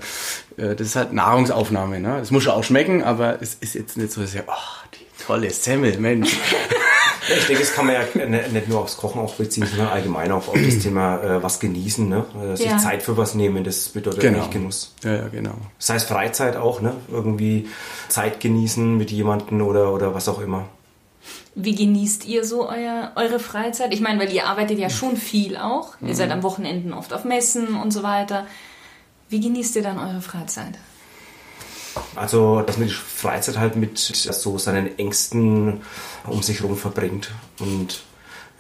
äh, 0.56 0.76
das 0.76 0.86
ist 0.86 0.96
halt 0.96 1.12
Nahrungsaufnahme. 1.12 1.98
Ne? 1.98 2.18
Das 2.20 2.30
muss 2.30 2.44
schon 2.44 2.52
auch 2.52 2.62
schmecken, 2.62 3.02
aber 3.02 3.42
es 3.42 3.56
ist 3.60 3.74
jetzt 3.74 3.96
nicht 3.96 4.12
so, 4.12 4.20
dass 4.20 4.32
ich, 4.32 4.42
oh, 4.46 4.88
die 4.94 5.24
tolle 5.26 5.50
Semmel, 5.50 5.98
Mensch. 5.98 6.38
Ja, 7.28 7.36
ich 7.36 7.46
denke, 7.46 7.62
das 7.62 7.72
kann 7.72 7.86
man 7.86 7.94
ja 7.94 8.48
nicht 8.48 8.68
nur 8.68 8.80
aufs 8.80 8.96
Kochen 8.96 9.20
auch 9.20 9.34
beziehen, 9.34 9.66
sondern 9.66 9.88
allgemein 9.88 10.30
auch 10.32 10.48
auf 10.48 10.54
das 10.54 10.78
Thema 10.78 11.22
äh, 11.22 11.42
was 11.42 11.60
genießen, 11.60 12.08
ne? 12.08 12.26
Äh, 12.42 12.56
sich 12.56 12.66
ja. 12.66 12.78
Zeit 12.78 13.02
für 13.02 13.16
was 13.16 13.34
nehmen, 13.34 13.64
das 13.64 13.88
bedeutet 13.88 14.20
genau. 14.20 14.38
eigentlich 14.38 14.50
Genuss. 14.50 14.94
Ja, 15.02 15.14
ja, 15.14 15.28
genau. 15.28 15.54
Das 15.78 15.90
heißt 15.90 16.08
Freizeit 16.08 16.56
auch, 16.56 16.80
ne? 16.80 16.94
Irgendwie 17.10 17.68
Zeit 18.08 18.40
genießen 18.40 18.96
mit 18.96 19.10
jemandem 19.10 19.62
oder, 19.62 19.92
oder 19.92 20.14
was 20.14 20.28
auch 20.28 20.40
immer. 20.40 20.68
Wie 21.54 21.74
genießt 21.74 22.26
ihr 22.26 22.44
so 22.44 22.68
euer, 22.68 23.12
eure 23.14 23.38
Freizeit? 23.38 23.94
Ich 23.94 24.00
meine, 24.00 24.20
weil 24.20 24.32
ihr 24.32 24.46
arbeitet 24.46 24.78
ja 24.78 24.90
schon 24.90 25.16
viel 25.16 25.56
auch. 25.56 26.00
Mhm. 26.00 26.08
Ihr 26.08 26.14
seid 26.16 26.30
am 26.30 26.42
Wochenenden 26.42 26.92
oft 26.92 27.12
auf 27.12 27.24
Messen 27.24 27.76
und 27.76 27.92
so 27.92 28.02
weiter. 28.02 28.46
Wie 29.28 29.40
genießt 29.40 29.76
ihr 29.76 29.82
dann 29.82 29.98
eure 29.98 30.20
Freizeit? 30.20 30.78
Also, 32.16 32.62
dass 32.62 32.78
man 32.78 32.88
die 32.88 32.94
Freizeit 32.94 33.58
halt 33.58 33.76
mit 33.76 33.98
so 33.98 34.58
seinen 34.58 34.98
Ängsten 34.98 35.80
um 36.26 36.42
sich 36.42 36.60
herum 36.60 36.76
verbringt. 36.76 37.30
Und 37.58 38.04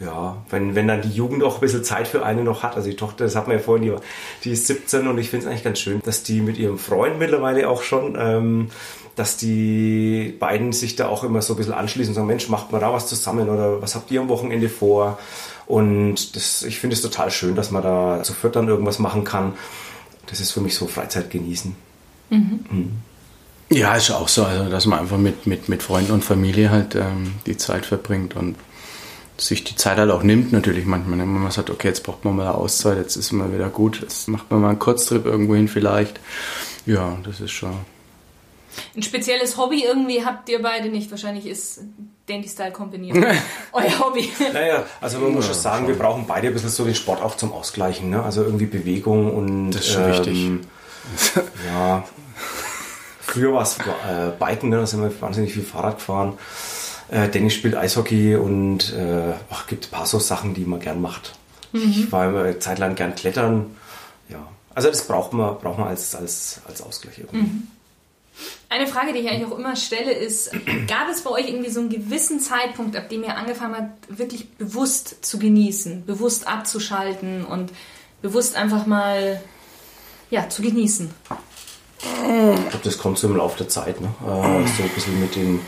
ja, 0.00 0.36
wenn, 0.50 0.74
wenn 0.74 0.88
dann 0.88 1.02
die 1.02 1.10
Jugend 1.10 1.42
auch 1.44 1.56
ein 1.56 1.60
bisschen 1.60 1.84
Zeit 1.84 2.08
für 2.08 2.24
eine 2.24 2.42
noch 2.42 2.62
hat, 2.62 2.76
also 2.76 2.88
die 2.88 2.96
Tochter, 2.96 3.24
das 3.24 3.36
hat 3.36 3.46
man 3.46 3.56
ja 3.56 3.62
vorhin, 3.62 3.84
die, 3.84 3.94
die 4.42 4.50
ist 4.50 4.66
17 4.66 5.06
und 5.06 5.18
ich 5.18 5.30
finde 5.30 5.46
es 5.46 5.50
eigentlich 5.50 5.64
ganz 5.64 5.78
schön, 5.78 6.00
dass 6.04 6.24
die 6.24 6.40
mit 6.40 6.58
ihrem 6.58 6.78
Freund 6.78 7.18
mittlerweile 7.18 7.68
auch 7.68 7.82
schon, 7.82 8.16
ähm, 8.18 8.70
dass 9.14 9.36
die 9.36 10.34
beiden 10.40 10.72
sich 10.72 10.96
da 10.96 11.08
auch 11.08 11.22
immer 11.22 11.40
so 11.42 11.54
ein 11.54 11.56
bisschen 11.56 11.74
anschließen 11.74 12.10
und 12.10 12.14
sagen, 12.16 12.26
Mensch, 12.26 12.48
macht 12.48 12.72
mal 12.72 12.80
da 12.80 12.92
was 12.92 13.06
zusammen 13.06 13.48
oder 13.48 13.80
was 13.80 13.94
habt 13.94 14.10
ihr 14.10 14.20
am 14.20 14.28
Wochenende 14.28 14.68
vor? 14.68 15.18
Und 15.66 16.34
das, 16.34 16.64
ich 16.64 16.80
finde 16.80 16.94
es 16.94 17.02
total 17.02 17.30
schön, 17.30 17.54
dass 17.54 17.70
man 17.70 17.82
da 17.82 18.22
zu 18.22 18.34
viert 18.34 18.56
dann 18.56 18.68
irgendwas 18.68 18.98
machen 18.98 19.22
kann. 19.22 19.54
Das 20.26 20.40
ist 20.40 20.50
für 20.50 20.60
mich 20.60 20.74
so 20.74 20.86
Freizeit 20.86 21.30
genießen. 21.30 21.76
Ja, 23.70 23.94
ist 23.96 24.10
auch 24.10 24.28
so, 24.28 24.44
also 24.44 24.70
dass 24.70 24.86
man 24.86 25.00
einfach 25.00 25.16
mit, 25.16 25.46
mit, 25.46 25.68
mit 25.68 25.82
Freunden 25.82 26.12
und 26.12 26.24
Familie 26.24 26.70
halt 26.70 26.94
ähm, 26.94 27.34
die 27.46 27.56
Zeit 27.56 27.86
verbringt 27.86 28.36
und 28.36 28.56
sich 29.36 29.64
die 29.64 29.74
Zeit 29.74 29.96
halt 29.98 30.10
auch 30.10 30.22
nimmt 30.22 30.52
natürlich 30.52 30.84
manchmal. 30.84 31.18
Wenn 31.18 31.26
man 31.28 31.50
sagt, 31.50 31.70
okay, 31.70 31.88
jetzt 31.88 32.04
braucht 32.04 32.24
man 32.24 32.36
mal 32.36 32.46
eine 32.46 32.54
Auszeit, 32.54 32.98
jetzt 32.98 33.16
ist 33.16 33.32
mal 33.32 33.52
wieder 33.52 33.68
gut, 33.68 34.00
jetzt 34.00 34.28
macht 34.28 34.50
man 34.50 34.60
mal 34.60 34.70
einen 34.70 34.78
Kurztrip 34.78 35.24
irgendwo 35.24 35.54
hin 35.54 35.68
vielleicht. 35.68 36.20
Ja, 36.86 37.18
das 37.24 37.40
ist 37.40 37.50
schon. 37.50 37.74
Ein 38.96 39.02
spezielles 39.02 39.56
Hobby 39.56 39.84
irgendwie 39.84 40.24
habt 40.24 40.48
ihr 40.48 40.60
beide 40.60 40.88
nicht. 40.88 41.10
Wahrscheinlich 41.10 41.46
ist 41.46 41.80
Dandy 42.26 42.48
Style 42.48 42.72
Company 42.72 43.12
euer 43.72 43.98
Hobby. 44.00 44.30
Naja, 44.52 44.84
also 45.00 45.18
man 45.18 45.32
muss 45.32 45.46
schon 45.46 45.54
sagen, 45.54 45.88
wir 45.88 45.96
brauchen 45.96 46.26
beide 46.26 46.48
ein 46.48 46.52
bisschen 46.52 46.70
so 46.70 46.84
den 46.84 46.94
Sport 46.94 47.22
auch 47.22 47.36
zum 47.36 47.52
Ausgleichen. 47.52 48.10
Ne? 48.10 48.22
Also 48.22 48.42
irgendwie 48.42 48.66
Bewegung 48.66 49.34
und. 49.34 49.70
Das 49.72 49.82
ist 49.82 49.92
schon 49.92 50.08
wichtig. 50.08 50.50
Ja. 51.66 52.02
Früher 53.34 53.52
war 53.52 53.62
es 53.62 53.78
äh, 53.78 54.30
Biken, 54.38 54.68
ne? 54.68 54.76
da 54.76 54.86
sind 54.86 55.02
wir 55.02 55.20
wahnsinnig 55.20 55.52
viel 55.52 55.64
Fahrrad 55.64 55.96
gefahren. 55.96 56.38
Äh, 57.10 57.28
Dennis 57.28 57.54
spielt 57.54 57.74
Eishockey 57.74 58.36
und 58.36 58.92
äh, 58.92 59.32
ach, 59.50 59.66
gibt 59.66 59.88
ein 59.88 59.90
paar 59.90 60.06
so 60.06 60.20
Sachen, 60.20 60.54
die 60.54 60.64
man 60.64 60.78
gern 60.78 61.02
macht. 61.02 61.36
Ich 61.72 62.12
war 62.12 62.28
immer 62.28 62.44
eine 62.44 62.60
Zeit 62.60 62.78
lang 62.78 62.94
gern 62.94 63.16
klettern. 63.16 63.74
Ja. 64.28 64.46
Also 64.72 64.88
das 64.88 65.08
braucht 65.08 65.32
man, 65.32 65.58
braucht 65.58 65.80
man 65.80 65.88
als, 65.88 66.14
als, 66.14 66.60
als 66.68 66.80
Ausgleich 66.80 67.18
irgendwie. 67.18 67.50
Eine 68.68 68.86
Frage, 68.86 69.12
die 69.12 69.18
ich 69.18 69.28
eigentlich 69.28 69.50
auch 69.50 69.58
immer 69.58 69.74
stelle, 69.74 70.12
ist, 70.12 70.52
gab 70.86 71.08
es 71.10 71.22
bei 71.22 71.30
euch 71.30 71.48
irgendwie 71.48 71.70
so 71.70 71.80
einen 71.80 71.88
gewissen 71.88 72.38
Zeitpunkt, 72.38 72.96
ab 72.96 73.08
dem 73.08 73.24
ihr 73.24 73.36
angefangen 73.36 73.74
habt, 73.74 74.18
wirklich 74.18 74.48
bewusst 74.50 75.24
zu 75.24 75.40
genießen, 75.40 76.06
bewusst 76.06 76.46
abzuschalten 76.46 77.44
und 77.44 77.72
bewusst 78.22 78.54
einfach 78.54 78.86
mal, 78.86 79.42
ja, 80.30 80.48
zu 80.48 80.62
genießen? 80.62 81.10
Ich 82.04 82.70
glaube, 82.70 82.84
das 82.84 82.98
kommt 82.98 83.18
so 83.18 83.28
im 83.28 83.36
Laufe 83.36 83.58
der 83.58 83.68
Zeit. 83.68 84.00
Ne? 84.00 84.08
Äh, 84.26 84.66
so 84.76 84.82
ein 84.82 84.88
bisschen 84.94 85.20
mit 85.20 85.34
den, 85.36 85.60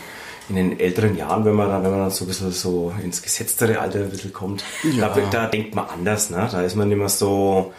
in 0.49 0.55
den 0.55 0.79
älteren 0.79 1.15
Jahren, 1.17 1.45
wenn 1.45 1.53
man 1.55 1.69
dann, 1.69 1.83
wenn 1.83 1.91
man 1.91 1.99
dann 2.01 2.11
so 2.11 2.25
ein 2.25 2.27
bisschen 2.27 2.51
so 2.51 2.93
ins 3.03 3.21
gesetztere 3.21 3.79
Alter 3.79 3.99
ein 3.99 4.09
bisschen 4.09 4.33
kommt, 4.33 4.63
Ja. 4.83 5.09
da, 5.09 5.21
da 5.31 5.45
denkt 5.47 5.75
man 5.75 5.87
anders. 5.87 6.29
Ne? 6.29 6.47
Da 6.51 6.61
ist 6.61 6.75
man 6.75 6.89
nicht 6.89 6.97
mehr 6.97 7.09
so, 7.09 7.73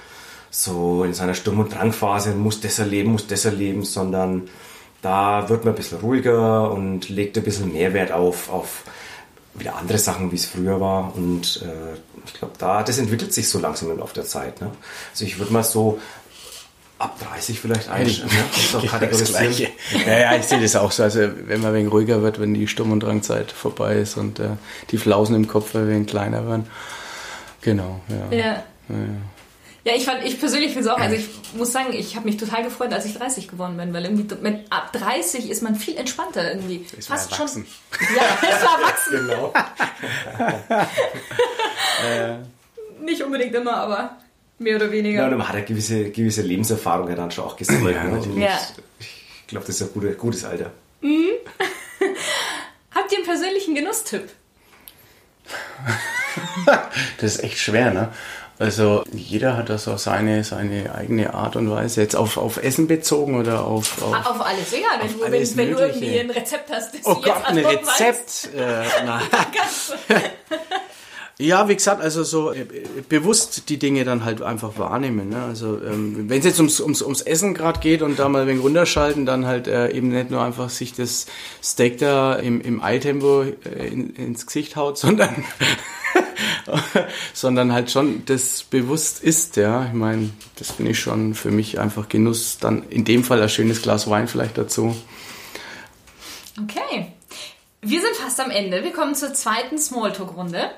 so 0.50 1.04
in 1.04 1.14
seiner 1.14 1.34
Sturm- 1.34 1.60
und 1.60 1.74
Drangphase, 1.74 2.30
muss 2.32 2.60
das 2.60 2.78
erleben, 2.78 3.12
muss 3.12 3.26
das 3.26 3.44
erleben, 3.44 3.84
sondern 3.84 4.48
da 5.02 5.48
wird 5.48 5.64
man 5.64 5.74
ein 5.74 5.76
bisschen 5.76 5.98
ruhiger 5.98 6.70
und 6.72 7.08
legt 7.08 7.36
ein 7.38 7.44
bisschen 7.44 7.72
mehr 7.72 7.94
Wert 7.94 8.10
auf, 8.12 8.50
auf 8.50 8.82
wieder 9.54 9.76
andere 9.76 9.98
Sachen, 9.98 10.30
wie 10.32 10.36
es 10.36 10.46
früher 10.46 10.80
war. 10.80 11.12
Und 11.16 11.62
äh, 11.64 11.96
ich 12.26 12.34
glaube, 12.34 12.54
da, 12.58 12.82
das 12.82 12.98
entwickelt 12.98 13.32
sich 13.32 13.48
so 13.48 13.58
langsam 13.58 13.90
im 13.90 13.98
Laufe 13.98 14.14
der 14.14 14.24
Zeit. 14.24 14.60
Ne? 14.60 14.70
Also 15.12 15.24
ich 15.24 15.38
würde 15.38 15.52
mal 15.52 15.64
so 15.64 15.98
ab 16.98 17.18
30 17.20 17.60
vielleicht 17.60 17.88
einstellen. 17.88 18.28
Ne? 18.30 18.44
Das 18.54 18.74
auch 18.74 18.82
Ja, 18.84 18.90
das 18.90 19.00
kategorisieren. 19.00 19.44
Gleiche. 19.54 19.70
Ja, 20.10 20.18
ja, 20.18 20.36
ich 20.36 20.44
sehe 20.44 20.60
das 20.60 20.76
auch 20.76 20.90
so. 20.92 21.02
Also 21.04 21.20
wenn 21.20 21.60
man 21.60 21.70
ein 21.70 21.74
wenig 21.76 21.92
ruhiger 21.92 22.22
wird, 22.22 22.40
wenn 22.40 22.54
die 22.54 22.66
Sturm- 22.68 22.92
und 22.92 23.00
Drangzeit 23.00 23.52
vorbei 23.52 23.96
ist 23.96 24.16
und 24.16 24.40
äh, 24.40 24.48
die 24.90 24.98
Flausen 24.98 25.34
im 25.36 25.46
Kopf 25.48 25.74
ein 25.74 25.88
wenig 25.88 26.08
kleiner 26.08 26.46
werden. 26.46 26.66
Genau, 27.60 28.00
ja. 28.30 28.36
Ja. 28.36 28.64
Ja, 29.84 29.94
ich 29.94 30.04
fand, 30.04 30.22
ich 30.24 30.38
persönlich 30.38 30.72
finde 30.72 30.88
es 30.88 30.94
auch, 30.94 30.98
also 30.98 31.14
ich 31.16 31.28
muss 31.54 31.72
sagen, 31.72 31.92
ich 31.92 32.14
habe 32.16 32.26
mich 32.26 32.36
total 32.36 32.62
gefreut, 32.62 32.92
als 32.92 33.06
ich 33.06 33.14
30 33.16 33.48
geworden 33.48 33.76
bin, 33.76 33.92
weil 33.94 34.04
irgendwie 34.04 34.26
mit, 34.42 34.70
ab 34.70 34.92
30 34.92 35.48
ist 35.48 35.62
man 35.62 35.76
viel 35.76 35.96
entspannter 35.96 36.52
irgendwie. 36.52 36.84
Ist 36.98 37.08
man 37.08 37.18
Fast 37.18 37.32
erwachsen. 37.32 37.66
schon. 37.90 38.16
Ja, 38.16 38.22
ist 38.50 38.64
man 38.64 38.80
erwachsen. 38.80 39.28
Genau. 39.28 39.52
Nicht 43.04 43.22
unbedingt 43.22 43.54
immer, 43.54 43.76
aber 43.76 44.16
mehr 44.58 44.76
oder 44.76 44.90
weniger. 44.90 45.22
Ja, 45.22 45.28
und 45.28 45.38
man 45.38 45.48
hat 45.48 45.54
ja 45.54 45.62
gewisse, 45.62 46.10
gewisse 46.10 46.42
Lebenserfahrung 46.42 47.08
ja 47.08 47.14
dann 47.14 47.30
schon 47.30 47.44
auch 47.44 47.56
gesammelt. 47.56 47.96
Ja, 47.96 48.04
ne? 48.04 48.20
Ja. 48.36 48.58
Ich 48.98 49.46
glaube, 49.46 49.66
das 49.66 49.76
ist 49.80 49.88
ein 49.88 49.92
gute, 49.94 50.12
gutes 50.14 50.44
Alter. 50.44 50.70
Habt 52.94 53.12
ihr 53.12 53.18
einen 53.18 53.26
persönlichen 53.26 53.74
Genusstipp? 53.74 54.28
Das 57.20 57.34
ist 57.34 57.42
echt 57.42 57.58
schwer, 57.58 57.92
ne? 57.92 58.12
Also 58.58 59.04
jeder 59.12 59.56
hat 59.56 59.70
da 59.70 59.78
so 59.78 59.96
seine, 59.96 60.42
seine 60.42 60.92
eigene 60.94 61.32
Art 61.32 61.54
und 61.54 61.70
Weise. 61.70 62.00
Jetzt 62.00 62.16
auf, 62.16 62.36
auf 62.36 62.56
Essen 62.62 62.88
bezogen 62.88 63.36
oder 63.36 63.64
auf... 63.64 64.02
auf 64.02 64.26
Auf 64.26 64.40
alles. 64.44 64.72
Wenn, 64.72 64.82
Auf 64.84 65.12
du, 65.12 65.20
wenn, 65.20 65.34
alles 65.34 65.56
wenn 65.56 65.70
du 65.72 65.78
irgendwie 65.78 66.18
ein 66.18 66.30
Rezept 66.30 66.70
hast, 66.70 66.94
das 66.94 67.00
oh 67.04 67.14
du 67.14 67.22
Gott, 67.22 67.36
jetzt 67.36 67.46
ein 67.46 67.58
Rezept. 67.58 68.48
Äh, 68.54 68.84
nein. 69.04 69.22
Ja, 71.40 71.68
wie 71.68 71.76
gesagt, 71.76 72.02
also 72.02 72.24
so 72.24 72.52
äh, 72.52 72.66
bewusst 73.08 73.68
die 73.68 73.78
Dinge 73.78 74.04
dann 74.04 74.24
halt 74.24 74.42
einfach 74.42 74.76
wahrnehmen. 74.76 75.28
Ne? 75.28 75.40
Also 75.40 75.80
ähm, 75.80 76.28
wenn 76.28 76.40
es 76.40 76.44
jetzt 76.44 76.58
ums, 76.58 76.80
ums, 76.80 77.00
ums 77.00 77.20
Essen 77.22 77.54
gerade 77.54 77.78
geht 77.78 78.02
und 78.02 78.18
da 78.18 78.28
mal 78.28 78.42
ein 78.42 78.48
wenig 78.48 78.64
runterschalten, 78.64 79.24
dann 79.24 79.46
halt 79.46 79.68
äh, 79.68 79.90
eben 79.92 80.08
nicht 80.08 80.32
nur 80.32 80.42
einfach 80.42 80.68
sich 80.68 80.94
das 80.94 81.26
Steak 81.62 81.98
da 81.98 82.34
im, 82.34 82.60
im 82.60 82.82
Eiltempo 82.82 83.42
äh, 83.42 83.86
in, 83.86 84.16
ins 84.16 84.46
Gesicht 84.46 84.74
haut, 84.74 84.98
sondern 84.98 85.44
sondern 87.32 87.72
halt 87.72 87.92
schon 87.92 88.24
das 88.26 88.64
bewusst 88.64 89.22
ist. 89.22 89.56
Ja, 89.56 89.86
ich 89.86 89.92
meine, 89.92 90.30
das 90.56 90.72
finde 90.72 90.90
ich 90.90 90.98
schon 90.98 91.34
für 91.34 91.52
mich 91.52 91.78
einfach 91.78 92.08
Genuss. 92.08 92.58
Dann 92.58 92.82
in 92.90 93.04
dem 93.04 93.22
Fall 93.22 93.40
ein 93.40 93.48
schönes 93.48 93.80
Glas 93.80 94.10
Wein 94.10 94.26
vielleicht 94.26 94.58
dazu. 94.58 94.96
Okay. 96.60 97.12
Wir 97.80 98.00
sind 98.00 98.16
fast 98.16 98.40
am 98.40 98.50
Ende. 98.50 98.82
Wir 98.82 98.92
kommen 98.92 99.14
zur 99.14 99.32
zweiten 99.34 99.78
Smalltalk-Runde. 99.78 100.72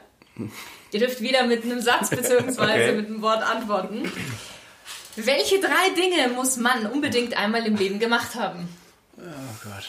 Ihr 0.93 1.01
dürft 1.01 1.21
wieder 1.21 1.47
mit 1.47 1.65
einem 1.65 1.81
Satz 1.81 2.11
bzw. 2.11 2.61
Okay. 2.61 2.93
mit 2.93 3.07
einem 3.07 3.23
Wort 3.23 3.43
antworten. 3.43 4.11
Welche 5.17 5.61
drei 5.61 5.91
Dinge 5.97 6.33
muss 6.35 6.57
man 6.57 6.87
unbedingt 6.87 7.37
einmal 7.37 7.67
im 7.67 7.77
Leben 7.77 7.99
gemacht 7.99 8.35
haben? 8.35 8.69
Oh 9.19 9.23
Gott. 9.65 9.85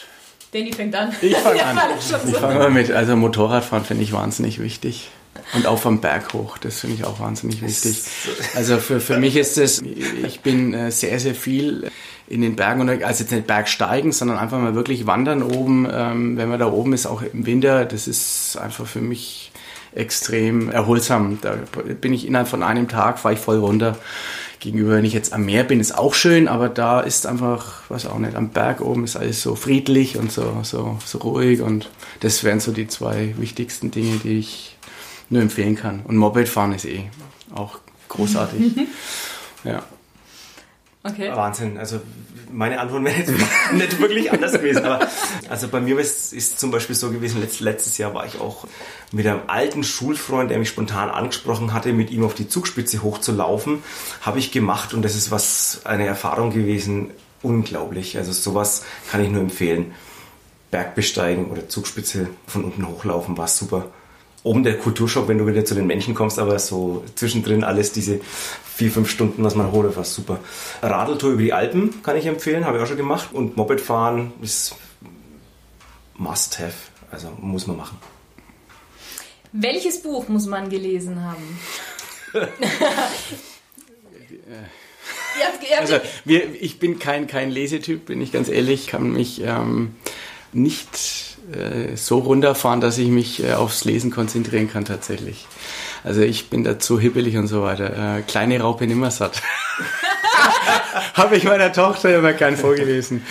Danny 0.52 0.72
fängt 0.72 0.94
an. 0.94 1.14
Ich 1.22 1.34
fang 1.36 1.56
Ja, 1.56 1.70
an. 1.70 1.76
weil 1.76 1.98
ich 1.98 2.04
so. 2.04 2.18
fange 2.38 2.58
mal 2.58 2.70
mit, 2.70 2.90
also 2.90 3.16
Motorradfahren 3.16 3.84
finde 3.84 4.02
ich 4.04 4.12
wahnsinnig 4.12 4.60
wichtig. 4.60 5.10
Und 5.54 5.66
auch 5.66 5.78
vom 5.78 6.00
Berg 6.02 6.34
hoch, 6.34 6.58
das 6.58 6.80
finde 6.80 6.96
ich 6.96 7.04
auch 7.04 7.18
wahnsinnig 7.18 7.62
wichtig. 7.62 8.02
Also 8.54 8.76
für, 8.78 9.00
für 9.00 9.16
mich 9.18 9.36
ist 9.36 9.56
es, 9.56 9.80
ich 9.80 10.40
bin 10.40 10.74
äh, 10.74 10.90
sehr, 10.90 11.18
sehr 11.18 11.34
viel 11.34 11.90
in 12.28 12.42
den 12.42 12.54
Bergen, 12.54 12.88
also 13.02 13.22
jetzt 13.22 13.32
nicht 13.32 13.46
Bergsteigen, 13.46 14.12
sondern 14.12 14.38
einfach 14.38 14.58
mal 14.58 14.74
wirklich 14.74 15.06
wandern 15.06 15.42
oben, 15.42 15.88
ähm, 15.90 16.36
wenn 16.36 16.48
man 16.50 16.60
da 16.60 16.66
oben 16.66 16.92
ist, 16.92 17.06
auch 17.06 17.22
im 17.22 17.46
Winter, 17.46 17.86
das 17.86 18.08
ist 18.08 18.58
einfach 18.58 18.86
für 18.86 19.00
mich 19.00 19.51
extrem 19.94 20.70
erholsam. 20.70 21.38
Da 21.40 21.56
bin 22.00 22.12
ich 22.12 22.26
innerhalb 22.26 22.48
von 22.48 22.62
einem 22.62 22.88
Tag, 22.88 23.18
fahre 23.18 23.34
ich 23.34 23.40
voll 23.40 23.58
runter. 23.58 23.96
Gegenüber, 24.60 24.92
wenn 24.92 25.04
ich 25.04 25.12
jetzt 25.12 25.32
am 25.32 25.44
Meer 25.44 25.64
bin, 25.64 25.80
ist 25.80 25.98
auch 25.98 26.14
schön, 26.14 26.46
aber 26.46 26.68
da 26.68 27.00
ist 27.00 27.26
einfach, 27.26 27.82
was 27.88 28.06
auch 28.06 28.18
nicht, 28.18 28.36
am 28.36 28.50
Berg 28.50 28.80
oben 28.80 29.02
ist 29.02 29.16
alles 29.16 29.42
so 29.42 29.56
friedlich 29.56 30.18
und 30.18 30.30
so, 30.30 30.60
so, 30.62 30.98
so 31.04 31.18
ruhig 31.18 31.62
und 31.62 31.90
das 32.20 32.44
wären 32.44 32.60
so 32.60 32.70
die 32.70 32.86
zwei 32.86 33.34
wichtigsten 33.38 33.90
Dinge, 33.90 34.18
die 34.22 34.38
ich 34.38 34.76
nur 35.30 35.42
empfehlen 35.42 35.74
kann. 35.74 36.02
Und 36.04 36.16
Moped 36.16 36.48
fahren 36.48 36.72
ist 36.72 36.84
eh 36.84 37.10
auch 37.52 37.78
großartig. 38.08 38.72
ja. 39.64 39.82
Okay. 41.02 41.32
Wahnsinn. 41.34 41.78
Also 41.78 42.00
meine 42.52 42.80
Antwort 42.80 43.04
wäre 43.04 43.16
jetzt 43.18 43.32
nicht 43.72 44.00
wirklich 44.00 44.32
anders 44.32 44.52
gewesen. 44.52 44.84
Aber 44.84 45.08
also 45.48 45.68
bei 45.68 45.80
mir 45.80 45.98
ist, 45.98 46.32
ist 46.32 46.60
zum 46.60 46.70
Beispiel 46.70 46.94
so 46.94 47.10
gewesen, 47.10 47.40
letzt, 47.40 47.60
letztes 47.60 47.98
Jahr 47.98 48.14
war 48.14 48.26
ich 48.26 48.40
auch 48.40 48.66
mit 49.10 49.26
einem 49.26 49.40
alten 49.46 49.84
Schulfreund, 49.84 50.50
der 50.50 50.58
mich 50.58 50.68
spontan 50.68 51.10
angesprochen 51.10 51.72
hatte, 51.72 51.92
mit 51.92 52.10
ihm 52.10 52.24
auf 52.24 52.34
die 52.34 52.48
Zugspitze 52.48 53.02
hochzulaufen, 53.02 53.82
habe 54.20 54.38
ich 54.38 54.52
gemacht 54.52 54.94
und 54.94 55.02
das 55.02 55.16
ist 55.16 55.30
was 55.30 55.82
eine 55.84 56.06
Erfahrung 56.06 56.50
gewesen, 56.50 57.10
unglaublich. 57.42 58.16
Also 58.16 58.32
sowas 58.32 58.84
kann 59.10 59.22
ich 59.22 59.30
nur 59.30 59.42
empfehlen. 59.42 59.92
Bergbesteigen 60.70 61.46
oder 61.46 61.68
Zugspitze 61.68 62.28
von 62.46 62.64
unten 62.64 62.86
hochlaufen 62.88 63.36
war 63.36 63.48
super. 63.48 63.90
Oben 64.44 64.64
der 64.64 64.76
Kulturschock, 64.76 65.28
wenn 65.28 65.38
du 65.38 65.46
wieder 65.46 65.64
zu 65.64 65.74
den 65.74 65.86
Menschen 65.86 66.14
kommst, 66.14 66.38
aber 66.38 66.58
so 66.58 67.04
zwischendrin 67.14 67.62
alles 67.62 67.92
diese 67.92 68.20
vier, 68.64 68.90
fünf 68.90 69.08
Stunden, 69.08 69.44
was 69.44 69.54
man 69.54 69.70
holt, 69.70 69.96
war 69.96 70.04
super. 70.04 70.40
Radeltour 70.82 71.32
über 71.32 71.42
die 71.42 71.52
Alpen 71.52 72.02
kann 72.02 72.16
ich 72.16 72.26
empfehlen, 72.26 72.64
habe 72.64 72.78
ich 72.78 72.82
auch 72.82 72.88
schon 72.88 72.96
gemacht. 72.96 73.28
Und 73.32 73.56
Mopedfahren 73.56 74.32
ist 74.42 74.74
must 76.14 76.58
have, 76.58 76.74
also 77.10 77.30
muss 77.40 77.66
man 77.66 77.76
machen. 77.76 77.98
Welches 79.52 80.02
Buch 80.02 80.28
muss 80.28 80.46
man 80.46 80.68
gelesen 80.70 81.22
haben? 81.22 81.58
Also 85.78 85.98
wir, 86.26 86.60
ich 86.60 86.78
bin 86.78 86.98
kein, 86.98 87.26
kein 87.26 87.50
Lesetyp, 87.50 88.04
bin 88.04 88.20
ich 88.20 88.32
ganz 88.32 88.48
ehrlich, 88.48 88.86
kann 88.86 89.12
mich 89.12 89.40
ähm, 89.42 89.94
nicht 90.52 91.31
äh, 91.52 91.96
so 91.96 92.18
runterfahren, 92.18 92.80
dass 92.80 92.98
ich 92.98 93.08
mich 93.08 93.42
äh, 93.42 93.52
aufs 93.54 93.84
Lesen 93.84 94.10
konzentrieren 94.10 94.70
kann 94.70 94.84
tatsächlich. 94.84 95.46
Also 96.04 96.20
ich 96.20 96.50
bin 96.50 96.64
dazu 96.64 96.98
hibbelig 96.98 97.36
und 97.36 97.46
so 97.46 97.62
weiter. 97.62 98.18
Äh, 98.18 98.22
kleine 98.22 98.60
Raupe 98.60 98.86
nimmersatt. 98.86 99.42
Habe 101.14 101.36
ich 101.36 101.44
meiner 101.44 101.72
Tochter 101.72 102.16
immer 102.16 102.32
gern 102.32 102.56
vorgelesen. 102.56 103.24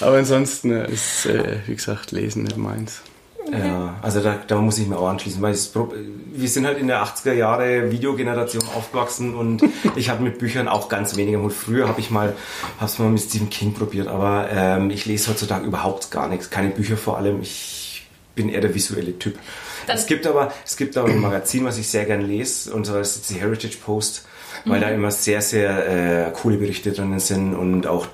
Aber 0.00 0.16
ansonsten 0.16 0.70
äh, 0.70 0.90
ist, 0.90 1.26
äh, 1.26 1.58
wie 1.66 1.74
gesagt, 1.74 2.12
Lesen 2.12 2.44
nicht 2.44 2.56
meins. 2.56 3.02
Okay. 3.46 3.68
Ja, 3.68 3.94
also 4.02 4.20
da, 4.20 4.38
da 4.46 4.56
muss 4.56 4.78
ich 4.78 4.88
mir 4.88 4.98
auch 4.98 5.08
anschließen, 5.08 5.40
weil 5.40 5.52
es, 5.52 5.72
wir 5.74 6.48
sind 6.48 6.66
halt 6.66 6.78
in 6.78 6.88
der 6.88 7.04
80er 7.04 7.32
Jahre 7.32 7.92
Videogeneration 7.92 8.62
aufgewachsen 8.74 9.34
und 9.34 9.62
ich 9.96 10.10
habe 10.10 10.22
mit 10.24 10.38
Büchern 10.38 10.66
auch 10.68 10.88
ganz 10.88 11.16
wenig 11.16 11.36
Mut. 11.36 11.52
Früher 11.52 11.86
habe 11.86 12.00
ich 12.00 12.10
mal, 12.10 12.34
hab's 12.80 12.98
mal 12.98 13.08
mit 13.08 13.22
Stephen 13.22 13.48
King 13.48 13.72
probiert, 13.72 14.08
aber 14.08 14.48
ähm, 14.50 14.90
ich 14.90 15.06
lese 15.06 15.30
heutzutage 15.30 15.64
überhaupt 15.64 16.10
gar 16.10 16.28
nichts, 16.28 16.50
keine 16.50 16.70
Bücher 16.70 16.96
vor 16.96 17.18
allem. 17.18 17.40
Ich 17.40 18.06
bin 18.34 18.48
eher 18.48 18.60
der 18.60 18.74
visuelle 18.74 19.18
Typ. 19.18 19.38
Dann 19.86 19.96
es 19.96 20.06
gibt 20.06 20.26
aber, 20.26 20.52
es 20.64 20.76
gibt 20.76 20.96
aber 20.96 21.08
ein 21.08 21.20
Magazin, 21.20 21.64
was 21.64 21.78
ich 21.78 21.88
sehr 21.88 22.04
gerne 22.04 22.24
lese, 22.24 22.74
und 22.74 22.86
zwar 22.86 23.00
ist 23.00 23.30
die 23.30 23.40
Heritage 23.40 23.78
Post, 23.78 24.26
weil 24.64 24.78
mhm. 24.78 24.82
da 24.82 24.88
immer 24.90 25.10
sehr, 25.12 25.40
sehr 25.40 26.26
äh, 26.28 26.32
coole 26.32 26.56
Berichte 26.56 26.90
drin 26.90 27.18
sind 27.20 27.54
und 27.54 27.86
auch 27.86 28.08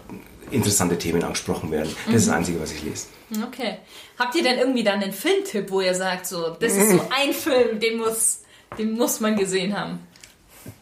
interessante 0.50 0.98
Themen 0.98 1.24
angesprochen 1.24 1.70
werden. 1.70 1.88
Das 2.04 2.08
mhm. 2.08 2.14
ist 2.16 2.28
das 2.28 2.34
Einzige, 2.34 2.60
was 2.60 2.72
ich 2.72 2.82
lese. 2.82 3.06
Okay. 3.46 3.78
Habt 4.18 4.34
ihr 4.34 4.42
denn 4.42 4.58
irgendwie 4.58 4.84
dann 4.84 5.02
einen 5.02 5.12
Filmtipp, 5.12 5.70
wo 5.70 5.80
ihr 5.80 5.94
sagt, 5.94 6.26
so, 6.26 6.56
das 6.58 6.74
ist 6.74 6.90
so 6.90 7.00
ein 7.22 7.32
Film, 7.32 7.80
den 7.80 7.98
muss, 7.98 8.40
den 8.78 8.92
muss 8.92 9.20
man 9.20 9.36
gesehen 9.36 9.78
haben? 9.78 10.00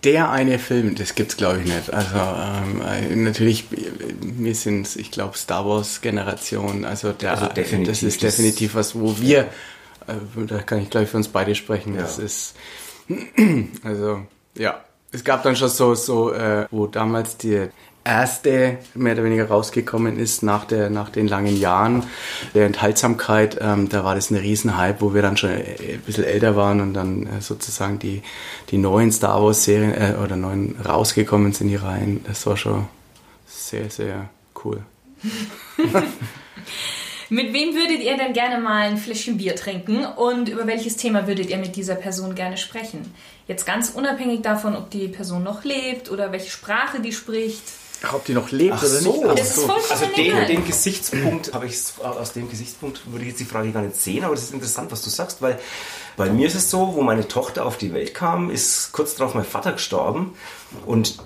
Der 0.05 0.31
eine 0.31 0.59
Film, 0.59 0.95
das 0.95 1.15
gibt's 1.15 1.37
glaube 1.37 1.61
ich 1.61 1.65
nicht. 1.65 1.93
Also 1.93 2.17
ähm, 2.17 2.83
äh, 2.83 3.17
natürlich, 3.17 3.65
wir 3.71 4.55
sind, 4.55 4.95
ich 4.97 5.11
glaube, 5.11 5.39
Star 5.39 5.67
Wars 5.67 6.03
Generation. 6.03 6.85
Also, 6.85 7.13
der, 7.13 7.33
also 7.33 7.49
das 7.85 8.03
ist 8.03 8.23
definitiv 8.23 8.75
was, 8.75 8.95
wo 8.95 9.19
wir, 9.19 9.49
äh, 10.07 10.45
da 10.47 10.59
kann 10.59 10.83
ich 10.83 10.91
glaube 10.91 11.05
ich 11.05 11.11
für 11.11 11.17
uns 11.17 11.29
beide 11.29 11.55
sprechen. 11.55 11.95
Ja. 11.95 12.03
Das 12.03 12.19
ist, 12.19 12.57
also 13.83 14.27
ja, 14.55 14.85
es 15.13 15.25
gab 15.25 15.43
dann 15.43 15.57
schon 15.57 15.69
so, 15.69 15.95
so 15.95 16.33
äh, 16.33 16.67
wo 16.71 16.87
damals 16.87 17.37
die 17.37 17.69
erste 18.05 18.79
mehr 18.95 19.13
oder 19.13 19.25
weniger 19.25 19.49
rausgekommen 19.49 20.19
ist 20.19 20.43
nach, 20.43 20.65
der, 20.65 20.91
nach 20.91 21.11
den 21.11 21.29
langen 21.29 21.57
Jahren 21.57 22.05
der 22.55 22.67
Enthaltsamkeit. 22.67 23.59
Ähm, 23.61 23.89
da 23.89 24.05
war 24.05 24.15
das 24.15 24.31
ein 24.31 24.37
Riesenhype, 24.37 25.01
wo 25.01 25.15
wir 25.15 25.23
dann 25.23 25.37
schon 25.37 25.51
äh, 25.51 25.95
ein 25.95 26.03
bisschen 26.07 26.25
älter 26.25 26.57
waren 26.57 26.81
und 26.81 26.95
dann 26.95 27.27
äh, 27.27 27.41
sozusagen 27.41 27.99
die, 27.99 28.23
die 28.71 28.79
neuen 28.79 29.13
Star 29.13 29.43
Wars 29.43 29.65
Serien 29.65 29.93
äh, 29.93 30.15
oder 30.23 30.37
neuen 30.37 30.77
rausgekommen 30.81 31.53
sind, 31.53 31.69
die 31.69 31.77
Reihen. 31.77 32.25
Das 32.27 32.47
war 32.47 32.57
schon 32.57 32.87
sehr, 33.47 33.91
sehr 33.91 34.31
cool. 34.65 34.81
mit 37.29 37.53
wem 37.53 37.75
würdet 37.75 38.01
ihr 38.01 38.17
denn 38.17 38.33
gerne 38.33 38.59
mal 38.63 38.89
ein 38.89 38.97
Fläschchen 38.97 39.37
Bier 39.37 39.55
trinken 39.55 40.07
und 40.07 40.49
über 40.49 40.67
welches 40.67 40.97
Thema 40.97 41.27
würdet 41.27 41.51
ihr 41.51 41.59
mit 41.59 41.77
dieser 41.77 41.97
Person 41.97 42.35
gerne 42.35 42.57
sprechen? 42.57 43.13
Jetzt 43.47 43.67
ganz 43.67 43.91
unabhängig 43.91 44.41
davon, 44.41 44.75
ob 44.75 44.91
die 44.91 45.09
Person 45.09 45.43
noch 45.43 45.65
lebt 45.65 46.11
oder 46.11 46.33
welche 46.33 46.51
Sprache 46.51 47.01
die 47.01 47.13
spricht. 47.13 47.63
Ach, 48.03 48.15
ob 48.15 48.25
die 48.25 48.33
noch 48.33 48.51
lebt 48.51 48.75
Ach 48.77 48.83
oder 48.83 48.89
so. 48.89 49.13
nicht? 49.13 49.41
Ach 49.43 49.45
so. 49.45 49.71
Also 49.91 50.07
den, 50.17 50.47
den 50.47 50.67
Gesichtspunkt 50.67 51.53
habe 51.53 51.67
ich 51.67 51.77
aus 51.99 52.33
dem 52.33 52.49
Gesichtspunkt 52.49 53.03
würde 53.11 53.25
ich 53.25 53.31
jetzt 53.31 53.41
die 53.41 53.45
Frage 53.45 53.73
gar 53.73 53.83
nicht 53.83 53.97
sehen, 53.97 54.25
aber 54.25 54.35
das 54.35 54.45
ist 54.45 54.55
interessant, 54.55 54.91
was 54.91 55.03
du 55.03 55.11
sagst, 55.11 55.43
weil 55.43 55.59
bei 56.17 56.31
mir 56.31 56.47
ist 56.47 56.55
es 56.55 56.71
so, 56.71 56.95
wo 56.95 57.03
meine 57.03 57.29
Tochter 57.29 57.67
auf 57.67 57.77
die 57.77 57.93
Welt 57.93 58.15
kam, 58.15 58.51
ist 58.51 58.93
kurz 58.93 59.17
darauf 59.17 59.35
mein 59.35 59.45
Vater 59.45 59.73
gestorben 59.73 60.35
und 60.87 61.19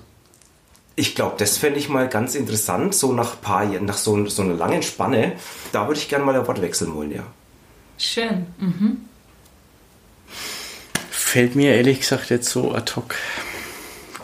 ich 0.96 1.14
glaube, 1.14 1.34
das 1.38 1.58
fände 1.58 1.78
ich 1.78 1.88
mal 1.88 2.08
ganz 2.08 2.34
interessant, 2.34 2.94
so 2.94 3.12
nach 3.12 3.40
paar 3.40 3.64
Jahren, 3.64 3.84
nach 3.84 3.96
so, 3.96 4.26
so 4.26 4.42
einer 4.42 4.54
langen 4.54 4.82
Spanne, 4.82 5.32
da 5.72 5.86
würde 5.88 5.98
ich 6.00 6.08
gerne 6.08 6.24
mal 6.24 6.36
ein 6.36 6.46
Wort 6.46 6.62
wechseln 6.62 6.94
wollen, 6.94 7.12
ja. 7.12 7.24
Schön. 7.98 8.46
Mhm. 8.58 9.08
Fällt 11.10 11.56
mir 11.56 11.74
ehrlich 11.74 12.00
gesagt 12.00 12.30
jetzt 12.30 12.48
so 12.48 12.72
ad 12.72 12.92
hoc 12.94 13.16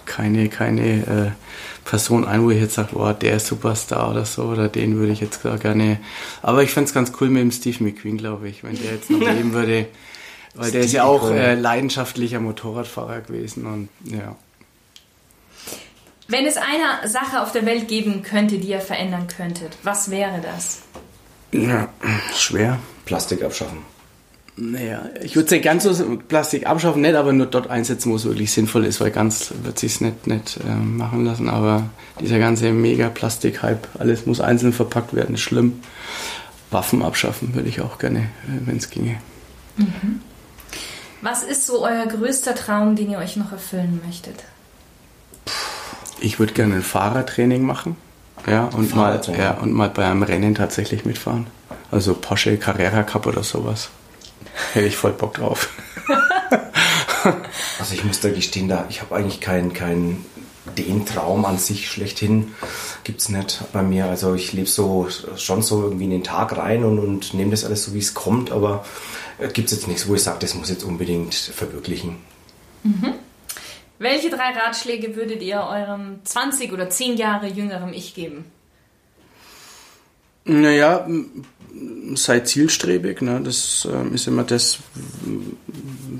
keine, 0.06 0.48
keine 0.48 1.34
äh, 1.36 1.49
Person 1.90 2.24
ein, 2.24 2.44
wo 2.44 2.50
ich 2.50 2.60
jetzt 2.60 2.74
sage, 2.74 2.90
boah, 2.92 3.12
der 3.12 3.34
ist 3.34 3.48
Superstar 3.48 4.12
oder 4.12 4.24
so, 4.24 4.44
oder 4.44 4.68
den 4.68 4.96
würde 4.96 5.12
ich 5.12 5.18
jetzt 5.18 5.42
gerne. 5.42 5.98
Aber 6.40 6.62
ich 6.62 6.70
fände 6.70 6.86
es 6.86 6.94
ganz 6.94 7.10
cool 7.20 7.28
mit 7.30 7.42
dem 7.42 7.50
Steve 7.50 7.82
McQueen, 7.82 8.16
glaube 8.16 8.48
ich, 8.48 8.62
wenn 8.62 8.76
der 8.80 8.92
jetzt 8.92 9.10
noch 9.10 9.18
leben 9.34 9.52
würde. 9.52 9.88
Weil 10.54 10.68
Steve 10.68 10.78
der 10.78 10.80
ist 10.82 10.92
ja 10.92 11.02
auch 11.02 11.32
äh, 11.32 11.54
leidenschaftlicher 11.56 12.38
Motorradfahrer 12.38 13.22
gewesen 13.22 13.66
und 13.66 13.88
ja. 14.04 14.36
Wenn 16.28 16.46
es 16.46 16.56
eine 16.56 17.08
Sache 17.08 17.42
auf 17.42 17.50
der 17.50 17.66
Welt 17.66 17.88
geben 17.88 18.22
könnte, 18.22 18.58
die 18.58 18.68
ihr 18.68 18.80
verändern 18.80 19.26
könntet, 19.26 19.76
was 19.82 20.12
wäre 20.12 20.40
das? 20.40 20.82
Ja, 21.50 21.88
schwer. 22.36 22.78
Plastik 23.04 23.42
abschaffen. 23.42 23.78
Naja, 24.62 25.08
ich 25.22 25.36
würde 25.36 25.56
es 25.56 25.62
ganz 25.62 25.84
so 25.84 26.18
Plastik 26.28 26.66
abschaffen, 26.66 27.00
nicht 27.00 27.14
aber 27.14 27.32
nur 27.32 27.46
dort 27.46 27.70
einsetzen, 27.70 28.12
wo 28.12 28.16
es 28.16 28.26
wirklich 28.26 28.52
sinnvoll 28.52 28.84
ist, 28.84 29.00
weil 29.00 29.10
ganz 29.10 29.54
wird 29.62 29.78
sich 29.78 30.02
nicht, 30.02 30.26
nicht 30.26 30.58
äh, 30.58 30.74
machen 30.74 31.24
lassen. 31.24 31.48
Aber 31.48 31.88
dieser 32.20 32.38
ganze 32.38 32.70
mega 32.72 33.08
Plastik-Hype, 33.08 33.88
alles 33.98 34.26
muss 34.26 34.40
einzeln 34.42 34.74
verpackt 34.74 35.14
werden, 35.14 35.36
ist 35.36 35.40
schlimm. 35.40 35.80
Waffen 36.70 37.02
abschaffen 37.02 37.54
würde 37.54 37.70
ich 37.70 37.80
auch 37.80 37.98
gerne, 37.98 38.18
äh, 38.18 38.66
wenn 38.66 38.76
es 38.76 38.90
ginge. 38.90 39.16
Mhm. 39.78 40.20
Was 41.22 41.42
ist 41.42 41.64
so 41.64 41.82
euer 41.82 42.04
größter 42.04 42.54
Traum, 42.54 42.96
den 42.96 43.10
ihr 43.10 43.18
euch 43.18 43.36
noch 43.36 43.52
erfüllen 43.52 44.00
möchtet? 44.06 44.44
Ich 46.20 46.38
würde 46.38 46.52
gerne 46.52 46.76
ein 46.76 46.82
Fahrertraining 46.82 47.62
machen. 47.62 47.96
Ja, 48.46 48.64
und 48.64 48.94
mal, 48.94 49.20
ja, 49.38 49.52
und 49.52 49.72
mal 49.72 49.88
bei 49.88 50.04
einem 50.04 50.22
Rennen 50.22 50.54
tatsächlich 50.54 51.06
mitfahren. 51.06 51.46
Also 51.90 52.14
Porsche 52.14 52.58
Carrera 52.58 53.02
Cup 53.04 53.26
oder 53.26 53.42
sowas. 53.42 53.88
Hätte 54.72 54.86
ich 54.86 54.96
voll 54.96 55.12
Bock 55.12 55.34
drauf. 55.34 55.68
also 57.78 57.94
ich 57.94 58.04
muss 58.04 58.20
da 58.20 58.30
gestehen, 58.30 58.68
da 58.68 58.86
ich 58.88 59.00
habe 59.00 59.14
eigentlich 59.16 59.40
keinen 59.40 59.72
kein, 59.72 60.24
den 60.76 61.06
Traum 61.06 61.44
an 61.44 61.58
sich 61.58 61.90
schlechthin 61.90 62.54
gibt 63.04 63.20
es 63.20 63.28
nicht 63.28 63.62
bei 63.72 63.82
mir. 63.82 64.06
Also 64.06 64.34
ich 64.34 64.52
lebe 64.52 64.68
so 64.68 65.08
schon 65.36 65.62
so 65.62 65.82
irgendwie 65.82 66.04
in 66.04 66.10
den 66.10 66.24
Tag 66.24 66.56
rein 66.56 66.84
und, 66.84 66.98
und 66.98 67.34
nehme 67.34 67.50
das 67.50 67.64
alles 67.64 67.84
so, 67.84 67.94
wie 67.94 67.98
es 67.98 68.14
kommt, 68.14 68.50
aber 68.50 68.84
äh, 69.38 69.48
gibt 69.48 69.70
es 69.70 69.78
jetzt 69.78 69.88
nichts, 69.88 70.08
wo 70.08 70.14
ich 70.14 70.22
sage, 70.22 70.38
das 70.40 70.54
muss 70.54 70.70
jetzt 70.70 70.84
unbedingt 70.84 71.34
verwirklichen. 71.34 72.16
Mhm. 72.82 73.14
Welche 73.98 74.30
drei 74.30 74.52
Ratschläge 74.52 75.14
würdet 75.14 75.42
ihr 75.42 75.60
eurem 75.60 76.20
20 76.24 76.72
oder 76.72 76.88
10 76.88 77.18
Jahre 77.18 77.48
jüngerem 77.48 77.92
Ich 77.92 78.14
geben? 78.14 78.46
Naja, 80.44 81.06
sei 82.14 82.40
zielstrebig. 82.40 83.22
Ne? 83.22 83.40
Das 83.42 83.88
ähm, 83.90 84.14
ist 84.14 84.26
immer 84.26 84.44
das, 84.44 84.78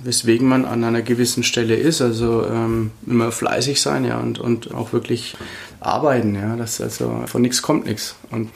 weswegen 0.04 0.48
man 0.48 0.64
an 0.64 0.84
einer 0.84 1.02
gewissen 1.02 1.42
Stelle 1.42 1.74
ist. 1.74 2.00
Also 2.00 2.46
ähm, 2.46 2.90
immer 3.06 3.32
fleißig 3.32 3.80
sein 3.80 4.04
ja, 4.04 4.18
und, 4.18 4.38
und 4.38 4.74
auch 4.74 4.92
wirklich 4.92 5.36
arbeiten. 5.80 6.34
Ja? 6.34 6.56
Das, 6.56 6.80
also 6.80 7.24
von 7.26 7.42
nichts 7.42 7.62
kommt 7.62 7.86
nichts. 7.86 8.16
Und 8.30 8.50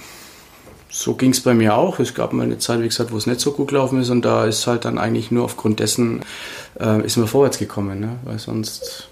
so 0.95 1.15
ging 1.15 1.33
es 1.33 1.41
bei 1.41 1.55
mir 1.55 1.77
auch. 1.77 1.99
Es 1.99 2.15
gab 2.15 2.33
mal 2.33 2.45
eine 2.45 2.59
Zeit, 2.59 2.81
wie 2.81 2.89
gesagt, 2.89 3.11
wo 3.11 3.17
es 3.17 3.27
nicht 3.27 3.41
so 3.41 3.53
gut 3.53 3.69
gelaufen 3.69 4.01
ist 4.01 4.11
und 4.11 4.25
da 4.25 4.45
ist 4.45 4.67
halt 4.69 4.85
dann 4.85 4.97
eigentlich 4.97 5.33
nur 5.33 5.45
aufgrund 5.45 5.81
dessen 5.81 6.21
äh, 6.79 7.05
ist 7.05 7.17
man 7.17 7.27
vorwärts 7.27 7.59
gekommen, 7.59 7.99
ne? 7.99 8.11
weil 8.23 8.39
sonst 8.39 9.09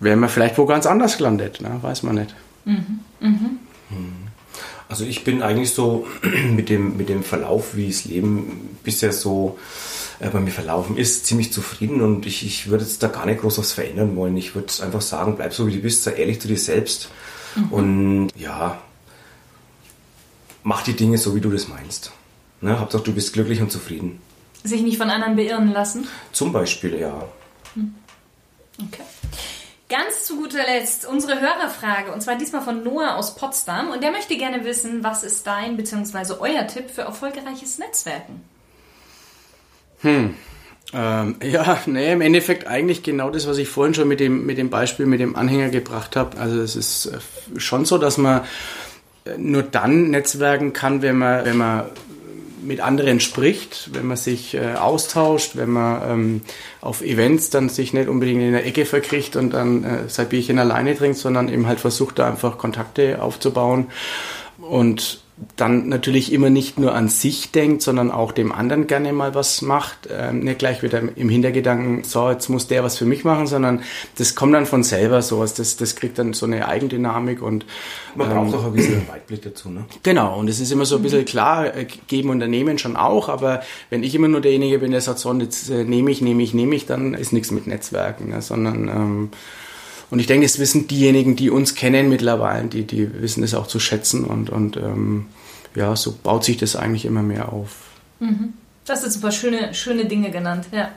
wäre 0.00 0.16
man 0.16 0.30
vielleicht 0.30 0.56
wo 0.56 0.64
ganz 0.64 0.86
anders 0.86 1.18
gelandet, 1.18 1.60
ne? 1.60 1.78
weiß 1.82 2.04
man 2.04 2.14
nicht. 2.14 2.34
Mhm. 2.64 3.00
Mhm. 3.20 3.58
Hm. 3.90 4.29
Also 4.90 5.04
ich 5.04 5.22
bin 5.22 5.40
eigentlich 5.40 5.70
so 5.72 6.08
mit 6.50 6.68
dem, 6.68 6.96
mit 6.96 7.08
dem 7.08 7.22
Verlauf, 7.22 7.76
wie 7.76 7.86
das 7.86 8.06
Leben 8.06 8.76
bisher 8.82 9.12
so 9.12 9.56
äh, 10.18 10.28
bei 10.28 10.40
mir 10.40 10.50
verlaufen 10.50 10.96
ist, 10.96 11.26
ziemlich 11.26 11.52
zufrieden 11.52 12.00
und 12.00 12.26
ich, 12.26 12.44
ich 12.44 12.68
würde 12.68 12.82
jetzt 12.82 13.00
da 13.00 13.06
gar 13.06 13.24
nicht 13.24 13.40
groß 13.40 13.58
was 13.58 13.70
verändern 13.70 14.16
wollen. 14.16 14.36
Ich 14.36 14.56
würde 14.56 14.72
einfach 14.82 15.00
sagen, 15.00 15.36
bleib 15.36 15.54
so 15.54 15.68
wie 15.68 15.76
du 15.76 15.78
bist, 15.78 16.02
sei 16.02 16.14
ehrlich 16.14 16.40
zu 16.40 16.48
dir 16.48 16.58
selbst 16.58 17.08
mhm. 17.54 17.72
und 17.72 18.28
ja, 18.34 18.82
mach 20.64 20.82
die 20.82 20.94
Dinge 20.94 21.18
so, 21.18 21.36
wie 21.36 21.40
du 21.40 21.52
das 21.52 21.68
meinst. 21.68 22.10
Ne? 22.60 22.80
Hauptsache, 22.80 23.04
du 23.04 23.14
bist 23.14 23.32
glücklich 23.32 23.60
und 23.60 23.70
zufrieden. 23.70 24.20
Sich 24.64 24.82
nicht 24.82 24.98
von 24.98 25.08
anderen 25.08 25.36
beirren 25.36 25.72
lassen? 25.72 26.08
Zum 26.32 26.52
Beispiel, 26.52 26.98
ja. 26.98 27.28
Hm. 27.74 27.94
Okay. 28.76 29.04
Ganz 29.90 30.24
zu 30.24 30.36
guter 30.36 30.62
Letzt 30.64 31.04
unsere 31.04 31.40
Hörerfrage 31.40 32.12
und 32.12 32.20
zwar 32.22 32.36
diesmal 32.36 32.62
von 32.62 32.84
Noah 32.84 33.16
aus 33.16 33.34
Potsdam 33.34 33.90
und 33.90 34.04
der 34.04 34.12
möchte 34.12 34.36
gerne 34.36 34.64
wissen, 34.64 35.02
was 35.02 35.24
ist 35.24 35.44
dein 35.48 35.76
bzw. 35.76 36.34
euer 36.38 36.64
Tipp 36.68 36.90
für 36.90 37.02
erfolgreiches 37.02 37.78
Netzwerken? 37.78 38.40
Hm. 40.02 40.34
Ähm, 40.92 41.36
ja, 41.42 41.78
nee, 41.86 42.12
im 42.12 42.20
Endeffekt 42.20 42.68
eigentlich 42.68 43.02
genau 43.02 43.30
das, 43.30 43.48
was 43.48 43.58
ich 43.58 43.68
vorhin 43.68 43.94
schon 43.94 44.06
mit 44.06 44.20
dem, 44.20 44.46
mit 44.46 44.58
dem 44.58 44.70
Beispiel 44.70 45.06
mit 45.06 45.18
dem 45.18 45.34
Anhänger 45.34 45.70
gebracht 45.70 46.14
habe. 46.14 46.38
Also 46.38 46.60
es 46.60 46.76
ist 46.76 47.06
äh, 47.06 47.18
schon 47.58 47.84
so, 47.84 47.98
dass 47.98 48.16
man 48.16 48.42
äh, 49.24 49.36
nur 49.38 49.64
dann 49.64 50.10
netzwerken 50.10 50.72
kann, 50.72 51.02
wenn 51.02 51.18
man, 51.18 51.44
wenn 51.44 51.56
man 51.56 51.86
mit 52.62 52.80
anderen 52.80 53.20
spricht, 53.20 53.90
wenn 53.92 54.06
man 54.06 54.16
sich 54.16 54.54
äh, 54.54 54.74
austauscht, 54.74 55.56
wenn 55.56 55.70
man 55.70 56.10
ähm, 56.10 56.40
auf 56.80 57.02
Events 57.02 57.50
dann 57.50 57.68
sich 57.68 57.92
nicht 57.92 58.08
unbedingt 58.08 58.42
in 58.42 58.52
der 58.52 58.66
Ecke 58.66 58.84
verkriegt 58.84 59.36
und 59.36 59.50
dann 59.54 59.84
äh, 59.84 60.08
sein 60.08 60.28
Bierchen 60.28 60.58
alleine 60.58 60.96
trinkt, 60.96 61.18
sondern 61.18 61.48
eben 61.48 61.66
halt 61.66 61.80
versucht, 61.80 62.18
da 62.18 62.28
einfach 62.28 62.58
Kontakte 62.58 63.22
aufzubauen. 63.22 63.86
Und 64.58 65.20
dann 65.56 65.88
natürlich 65.88 66.32
immer 66.32 66.50
nicht 66.50 66.78
nur 66.78 66.94
an 66.94 67.08
sich 67.08 67.50
denkt, 67.50 67.82
sondern 67.82 68.10
auch 68.10 68.32
dem 68.32 68.52
anderen 68.52 68.86
gerne 68.86 69.12
mal 69.12 69.34
was 69.34 69.62
macht. 69.62 70.08
Ähm, 70.10 70.40
nicht 70.40 70.58
gleich 70.58 70.82
wieder 70.82 71.02
im 71.16 71.28
Hintergedanken, 71.28 72.04
so, 72.04 72.30
jetzt 72.30 72.48
muss 72.48 72.66
der 72.66 72.84
was 72.84 72.98
für 72.98 73.06
mich 73.06 73.24
machen, 73.24 73.46
sondern 73.46 73.82
das 74.18 74.34
kommt 74.34 74.54
dann 74.54 74.66
von 74.66 74.82
selber 74.82 75.22
sowas. 75.22 75.54
Das, 75.54 75.76
das 75.76 75.96
kriegt 75.96 76.18
dann 76.18 76.32
so 76.32 76.46
eine 76.46 76.68
Eigendynamik 76.68 77.42
und 77.42 77.64
man 78.14 78.28
braucht 78.28 78.54
ähm, 78.54 78.60
auch 78.60 78.64
ein 78.66 78.72
bisschen 78.72 79.08
Weitblick 79.08 79.42
dazu, 79.42 79.70
ne? 79.70 79.84
Genau, 80.02 80.38
und 80.38 80.48
es 80.48 80.60
ist 80.60 80.72
immer 80.72 80.84
so 80.84 80.96
ein 80.96 81.02
bisschen 81.02 81.24
klar, 81.24 81.74
äh, 81.74 81.86
geben 82.06 82.30
Unternehmen 82.30 82.78
schon 82.78 82.96
auch, 82.96 83.28
aber 83.28 83.62
wenn 83.88 84.02
ich 84.02 84.14
immer 84.14 84.28
nur 84.28 84.40
derjenige 84.40 84.78
bin, 84.78 84.90
der 84.90 85.00
sagt, 85.00 85.18
so, 85.18 85.32
jetzt 85.34 85.70
äh, 85.70 85.84
nehme 85.84 86.10
ich, 86.10 86.20
nehme 86.20 86.42
ich, 86.42 86.54
nehme 86.54 86.74
ich, 86.74 86.86
dann 86.86 87.14
ist 87.14 87.32
nichts 87.32 87.50
mit 87.50 87.66
Netzwerken, 87.66 88.28
ne? 88.28 88.42
sondern 88.42 88.88
ähm, 88.88 89.30
und 90.10 90.18
ich 90.18 90.26
denke, 90.26 90.44
es 90.44 90.58
wissen 90.58 90.88
diejenigen, 90.88 91.36
die 91.36 91.50
uns 91.50 91.74
kennen 91.74 92.08
mittlerweile, 92.08 92.66
die, 92.66 92.84
die 92.84 93.22
wissen 93.22 93.44
es 93.44 93.54
auch 93.54 93.66
zu 93.66 93.78
schätzen 93.78 94.24
und, 94.24 94.50
und 94.50 94.76
ähm, 94.76 95.26
ja, 95.74 95.94
so 95.94 96.12
baut 96.12 96.44
sich 96.44 96.56
das 96.56 96.74
eigentlich 96.76 97.04
immer 97.04 97.22
mehr 97.22 97.52
auf. 97.52 97.76
Mhm. 98.18 98.54
Das 98.84 99.02
sind 99.02 99.12
super 99.12 99.30
schöne, 99.30 99.72
schöne 99.72 100.06
Dinge 100.06 100.30
genannt, 100.30 100.66
ja. 100.72 100.90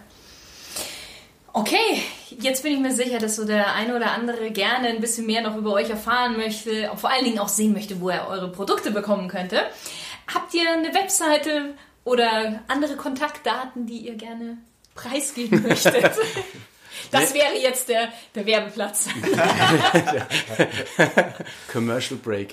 Okay, 1.55 2.01
jetzt 2.39 2.63
bin 2.63 2.73
ich 2.73 2.79
mir 2.79 2.91
sicher, 2.91 3.19
dass 3.19 3.35
so 3.35 3.45
der 3.45 3.75
eine 3.75 3.95
oder 3.95 4.11
andere 4.11 4.49
gerne 4.49 4.87
ein 4.87 5.01
bisschen 5.01 5.27
mehr 5.27 5.43
noch 5.43 5.55
über 5.55 5.73
euch 5.73 5.91
erfahren 5.91 6.35
möchte, 6.35 6.89
vor 6.95 7.11
allen 7.11 7.25
Dingen 7.25 7.37
auch 7.37 7.49
sehen 7.49 7.73
möchte, 7.73 8.01
wo 8.01 8.09
er 8.09 8.27
eure 8.27 8.51
Produkte 8.51 8.89
bekommen 8.89 9.27
könnte. 9.27 9.59
Habt 10.33 10.55
ihr 10.55 10.71
eine 10.71 10.95
Webseite 10.95 11.75
oder 12.03 12.61
andere 12.67 12.95
Kontaktdaten, 12.95 13.85
die 13.85 14.07
ihr 14.07 14.15
gerne 14.15 14.57
preisgeben 14.95 15.61
möchtet? 15.61 16.11
Das 17.13 17.33
wäre 17.33 17.57
jetzt 17.61 17.87
der, 17.89 18.09
der 18.35 18.45
Werbeplatz. 18.45 19.07
Commercial 21.71 22.19
Oh 22.25 22.29
ja, 22.29 22.45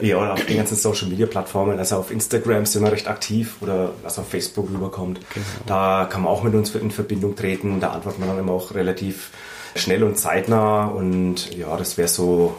Ja, 0.00 0.18
oder 0.18 0.34
auf 0.34 0.46
den 0.46 0.56
ganzen 0.56 0.76
Social 0.76 1.08
Media 1.08 1.26
Plattformen, 1.26 1.76
also 1.78 1.96
auf 1.96 2.12
Instagram 2.12 2.66
sind 2.66 2.84
wir 2.84 2.92
recht 2.92 3.08
aktiv 3.08 3.56
oder 3.60 3.94
was 4.02 4.16
auf 4.18 4.28
Facebook 4.28 4.70
rüberkommt. 4.70 5.18
Genau. 5.34 5.46
Da 5.66 6.06
kann 6.08 6.22
man 6.22 6.32
auch 6.32 6.44
mit 6.44 6.54
uns 6.54 6.72
in 6.74 6.92
Verbindung 6.92 7.34
treten, 7.34 7.80
da 7.80 7.90
antwortet 7.90 8.20
man 8.20 8.28
dann 8.28 8.38
immer 8.38 8.52
auch 8.52 8.74
relativ 8.74 9.30
schnell 9.74 10.04
und 10.04 10.16
zeitnah 10.16 10.86
und 10.86 11.52
ja, 11.54 11.76
das 11.76 11.98
wäre 11.98 12.08
so 12.08 12.56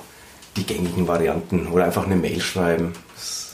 die 0.60 0.66
gängigen 0.66 1.08
Varianten 1.08 1.68
oder 1.68 1.86
einfach 1.86 2.06
eine 2.06 2.16
Mail 2.16 2.42
schreiben. 2.42 2.94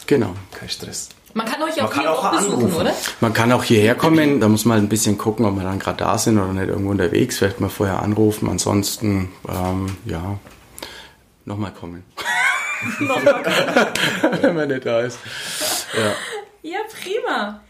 Genau. 0.08 0.36
Kein 0.52 0.70
Stress. 0.70 1.10
Man 1.34 1.46
kann 1.46 1.62
euch 1.64 1.82
auch, 1.82 1.90
man 1.94 2.00
hier 2.00 2.12
auch, 2.12 2.26
auch 2.26 2.32
besuchen, 2.32 2.54
anrufen. 2.54 2.82
oder? 2.82 2.94
Man 3.20 3.34
kann 3.34 3.52
auch 3.52 3.64
hierher 3.64 3.96
kommen, 3.96 4.40
da 4.40 4.48
muss 4.48 4.64
man 4.66 4.78
ein 4.78 4.90
bisschen 4.90 5.18
gucken, 5.18 5.46
ob 5.46 5.56
wir 5.56 5.64
dann 5.64 5.80
gerade 5.80 5.98
da 5.98 6.18
sind 6.18 6.40
oder 6.40 6.54
nicht 6.54 6.70
irgendwo 6.70 6.92
unterwegs. 6.92 7.38
Vielleicht 7.38 7.60
mal 7.60 7.70
vorher 7.70 8.02
anrufen. 8.02 8.50
Ansonsten, 8.50 9.32
ähm, 9.50 9.98
ja, 10.06 10.40
nochmal 11.44 11.72
kommen. 11.72 12.04
nochmal 13.00 13.44
kommen. 13.44 13.88
Wenn 14.42 14.56
man 14.56 14.68
nicht 14.70 14.86
da 14.86 15.02
ist. 15.02 15.20
Ja. 15.98 16.72
ja, 16.72 16.80
prima. 17.04 17.62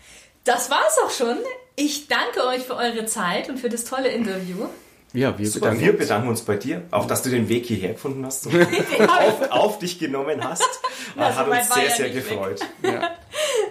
Das 0.44 0.70
war's 0.70 0.98
auch 1.04 1.12
schon. 1.12 1.38
Ich 1.76 2.08
danke 2.08 2.46
euch 2.48 2.64
für 2.64 2.76
eure 2.76 3.06
Zeit 3.06 3.50
und 3.50 3.60
für 3.60 3.70
das 3.70 3.84
tolle 3.84 4.10
Interview. 4.10 4.68
Ja, 5.16 5.38
wir 5.40 5.50
bedanken, 5.50 5.80
wir 5.80 5.98
bedanken 5.98 6.28
uns 6.28 6.42
bei 6.42 6.58
dir, 6.58 6.84
auch 6.92 7.08
dass 7.08 7.24
du 7.24 7.30
den 7.30 7.48
Weg 7.48 7.66
hierher 7.66 7.94
gefunden 7.94 8.26
hast 8.26 8.48
und 8.48 8.68
auf, 9.10 9.50
auf, 9.50 9.80
dich 9.80 9.98
genommen 9.98 10.44
hast. 10.44 10.62
Na, 11.16 11.34
hat 11.34 11.48
uns 11.48 11.74
sehr, 11.74 11.90
sehr 11.90 12.10
gefreut. 12.10 12.60
Ja. 12.84 13.12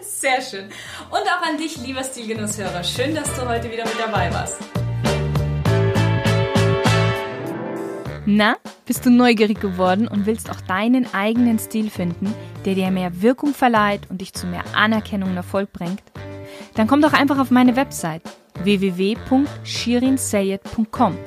Sehr 0.00 0.40
schön. 0.40 0.70
Und 1.11 1.20
auch 1.20 1.42
an 1.46 1.59
dich, 1.59 1.76
lieber 1.76 2.02
Stilgenusshörer. 2.02 2.83
Schön, 2.83 3.14
dass 3.14 3.30
du 3.35 3.46
heute 3.46 3.70
wieder 3.70 3.85
mit 3.85 3.98
dabei 3.98 4.33
warst. 4.33 4.57
Na, 8.24 8.57
bist 8.87 9.04
du 9.04 9.11
neugierig 9.11 9.61
geworden 9.61 10.09
und 10.09 10.24
willst 10.24 10.48
auch 10.50 10.62
deinen 10.62 11.12
eigenen 11.12 11.59
Stil 11.59 11.90
finden, 11.90 12.35
der 12.64 12.74
dir 12.74 12.90
mehr 12.90 13.20
Wirkung 13.20 13.52
verleiht 13.52 14.09
und 14.09 14.22
dich 14.22 14.33
zu 14.33 14.46
mehr 14.46 14.64
Anerkennung 14.74 15.28
und 15.30 15.37
Erfolg 15.37 15.74
bringt? 15.74 16.02
Dann 16.74 16.87
komm 16.87 17.02
doch 17.02 17.12
einfach 17.12 17.38
auf 17.38 17.50
meine 17.50 17.76
Website 17.76 18.22
www.shirinsayed.com 18.62 21.18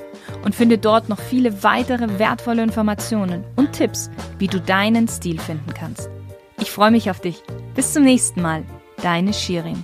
und 0.47 0.55
finde 0.55 0.77
dort 0.77 1.09
noch 1.09 1.19
viele 1.19 1.61
weitere 1.61 2.19
wertvolle 2.19 2.63
Informationen 2.63 3.43
und 3.57 3.73
Tipps, 3.73 4.09
wie 4.37 4.47
du 4.47 4.61
deinen 4.61 5.09
Stil 5.09 5.39
finden 5.39 5.73
kannst. 5.73 6.09
Ich 6.61 6.71
freue 6.71 6.89
mich 6.89 7.09
auf 7.09 7.19
dich. 7.19 7.43
Bis 7.75 7.91
zum 7.91 8.03
nächsten 8.03 8.41
Mal. 8.41 8.63
Deine 9.03 9.33
Shirin. 9.33 9.83